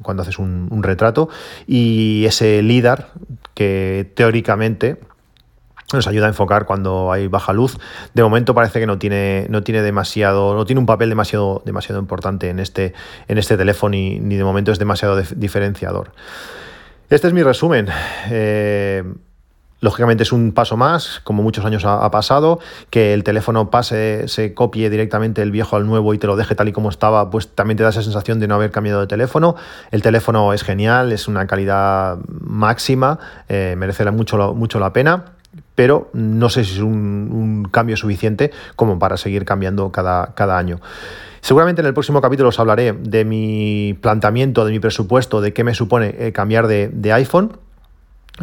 cuando 0.00 0.22
haces 0.22 0.38
un, 0.38 0.68
un, 0.70 0.82
retrato, 0.82 1.28
y 1.66 2.24
ese 2.24 2.62
LIDAR 2.62 3.10
que 3.52 4.10
teóricamente 4.14 4.98
nos 5.96 6.06
ayuda 6.06 6.26
a 6.26 6.28
enfocar 6.28 6.66
cuando 6.66 7.12
hay 7.12 7.28
baja 7.28 7.52
luz. 7.52 7.78
De 8.14 8.22
momento 8.22 8.54
parece 8.54 8.80
que 8.80 8.86
no 8.86 8.98
tiene, 8.98 9.46
no 9.50 9.62
tiene 9.62 9.82
demasiado, 9.82 10.54
no 10.54 10.64
tiene 10.64 10.80
un 10.80 10.86
papel 10.86 11.08
demasiado, 11.08 11.62
demasiado 11.64 12.00
importante 12.00 12.48
en 12.48 12.58
este, 12.58 12.94
en 13.28 13.38
este 13.38 13.56
teléfono 13.56 13.96
y 13.96 14.20
ni 14.20 14.36
de 14.36 14.44
momento 14.44 14.72
es 14.72 14.78
demasiado 14.78 15.20
diferenciador. 15.36 16.12
Este 17.08 17.26
es 17.26 17.32
mi 17.32 17.42
resumen. 17.42 17.88
Eh, 18.30 19.02
lógicamente 19.80 20.22
es 20.22 20.32
un 20.32 20.52
paso 20.52 20.76
más, 20.76 21.20
como 21.24 21.42
muchos 21.42 21.64
años 21.64 21.84
ha, 21.84 22.08
pasado, 22.10 22.60
que 22.90 23.14
el 23.14 23.24
teléfono 23.24 23.70
pase, 23.70 24.28
se 24.28 24.54
copie 24.54 24.90
directamente 24.90 25.42
el 25.42 25.50
viejo 25.50 25.76
al 25.76 25.86
nuevo 25.86 26.14
y 26.14 26.18
te 26.18 26.26
lo 26.26 26.36
deje 26.36 26.54
tal 26.54 26.68
y 26.68 26.72
como 26.72 26.88
estaba, 26.88 27.30
pues 27.30 27.48
también 27.48 27.76
te 27.76 27.82
da 27.82 27.88
esa 27.88 28.02
sensación 28.02 28.38
de 28.40 28.46
no 28.46 28.54
haber 28.54 28.70
cambiado 28.70 29.00
de 29.00 29.06
teléfono. 29.06 29.56
El 29.90 30.02
teléfono 30.02 30.52
es 30.52 30.62
genial, 30.62 31.12
es 31.12 31.28
una 31.28 31.46
calidad 31.46 32.18
máxima, 32.28 33.18
eh, 33.48 33.74
merece 33.76 34.08
mucho, 34.10 34.54
mucho 34.54 34.78
la 34.78 34.92
pena 34.92 35.39
pero 35.80 36.10
no 36.12 36.50
sé 36.50 36.62
si 36.64 36.74
es 36.74 36.80
un, 36.80 37.66
cambio 37.70 37.96
suficiente 37.96 38.50
como 38.76 38.98
para 38.98 39.16
seguir 39.16 39.46
cambiando 39.46 39.90
cada, 39.90 40.34
cada 40.34 40.58
año. 40.58 40.78
Seguramente 41.40 41.80
en 41.80 41.86
el 41.86 41.94
próximo 41.94 42.20
capítulo 42.20 42.50
os 42.50 42.60
hablaré 42.60 42.92
de 42.92 43.24
mi 43.24 43.96
planteamiento, 43.98 44.66
de 44.66 44.72
mi 44.72 44.78
presupuesto, 44.78 45.40
de 45.40 45.54
qué 45.54 45.64
me 45.64 45.72
supone 45.72 46.14
eh, 46.18 46.32
cambiar 46.32 46.66
de, 46.66 47.12
iPhone. 47.14 47.56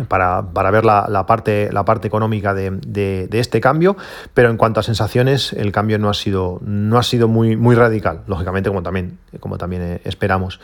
Para, 0.08 0.41
ver 0.71 0.86
la, 0.86 1.26
parte, 1.26 1.69
la 1.71 1.86
parte 1.86 2.08
económica 2.08 2.54
de, 2.54 3.28
este 3.32 3.62
cambio, 3.62 3.97
pero 4.34 4.50
en 4.50 4.58
cuanto 4.58 4.80
a 4.80 4.84
sensaciones, 4.84 5.54
el 5.54 5.71
cambio 5.71 5.97
no 6.00 6.10
ha 6.10 6.13
sido, 6.13 6.60
no 6.63 6.97
ha 6.97 7.04
sido 7.04 7.28
muy, 7.28 7.56
muy 7.56 7.76
radical, 7.76 8.21
lógicamente, 8.28 8.69
como 8.69 8.84
también, 8.84 9.17
como 9.39 9.58
también 9.58 9.82
eh, 9.82 10.02
esperamos. 10.04 10.60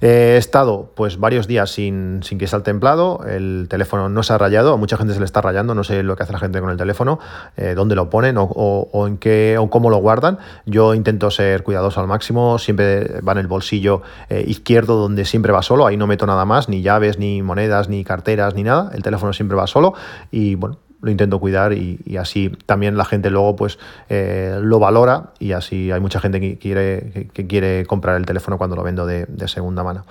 he 0.00 0.36
estado 0.36 0.92
pues 0.94 1.18
varios 1.18 1.46
días 1.46 1.70
sin, 1.70 2.22
sin 2.22 2.38
salte 2.46 2.66
templado, 2.66 3.24
el 3.26 3.66
teléfono 3.70 4.08
no 4.08 4.22
se 4.22 4.32
ha 4.32 4.38
rayado, 4.38 4.74
a 4.74 4.76
mucha 4.76 4.96
gente 4.96 5.14
se 5.14 5.20
le 5.20 5.24
está 5.24 5.40
rayando, 5.40 5.74
no 5.74 5.84
sé 5.84 6.02
lo 6.02 6.16
que 6.16 6.24
hace 6.24 6.32
la 6.32 6.38
gente 6.38 6.60
con 6.60 6.70
el 6.70 6.76
teléfono, 6.76 7.18
eh, 7.56 7.74
dónde 7.74 7.94
lo 7.94 8.10
ponen 8.10 8.36
o, 8.38 9.06
en 9.06 9.18
qué 9.18 9.56
o 9.58 9.70
cómo 9.70 9.88
lo 9.88 9.98
guardan. 9.98 10.38
Yo 10.66 10.94
intento 10.94 11.30
ser 11.30 11.62
cuidadoso 11.62 12.00
al 12.00 12.08
máximo, 12.08 12.58
siempre 12.58 13.20
va 13.20 13.32
en 13.32 13.38
el 13.38 13.46
bolsillo 13.46 14.02
eh, 14.28 14.44
izquierdo 14.46 14.96
donde 14.96 15.24
siempre 15.24 15.52
va 15.52 15.62
solo, 15.62 15.86
ahí 15.86 15.96
no 15.96 16.06
meto 16.06 16.26
nada 16.26 16.44
más, 16.44 16.68
ni 16.68 16.82
llaves, 16.82 17.18
ni 17.18 17.42
monedas, 17.42 17.88
ni 17.88 18.04
carteras, 18.04 18.54
ni 18.54 18.64
nada 18.66 18.90
el 18.94 19.02
teléfono 19.02 19.32
siempre 19.32 19.56
va 19.56 19.66
solo 19.66 19.94
y 20.30 20.54
bueno, 20.54 20.78
lo 21.00 21.10
intento 21.10 21.38
cuidar 21.38 21.72
y, 21.72 22.16
así 22.18 22.50
también 22.66 22.96
la 22.96 23.04
gente 23.04 23.30
luego 23.30 23.56
pues 23.56 23.78
eh, 24.08 24.58
lo 24.60 24.78
valora 24.78 25.32
y 25.38 25.52
así 25.52 25.90
hay 25.92 26.00
mucha 26.00 26.20
gente 26.20 26.40
que 26.40 26.58
quiere, 26.58 27.30
que, 27.32 27.46
quiere 27.46 27.86
comprar 27.86 28.16
el 28.16 28.26
teléfono 28.26 28.58
cuando 28.58 28.76
lo 28.76 28.82
vendo 28.82 29.06
de, 29.06 29.26
de 29.26 29.48
segunda 29.48 29.84
mano. 29.84 30.04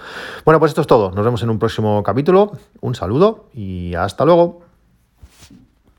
Bueno, 0.45 0.59
pues 0.59 0.71
esto 0.71 0.81
es 0.81 0.87
todo. 0.87 1.11
Nos 1.11 1.25
vemos 1.25 1.41
en 1.43 1.49
un 1.49 1.59
próximo 1.59 2.03
capítulo. 2.03 2.53
Un 2.81 2.95
saludo 2.95 3.45
y 3.53 3.93
hasta 3.95 4.25
luego. 4.25 4.64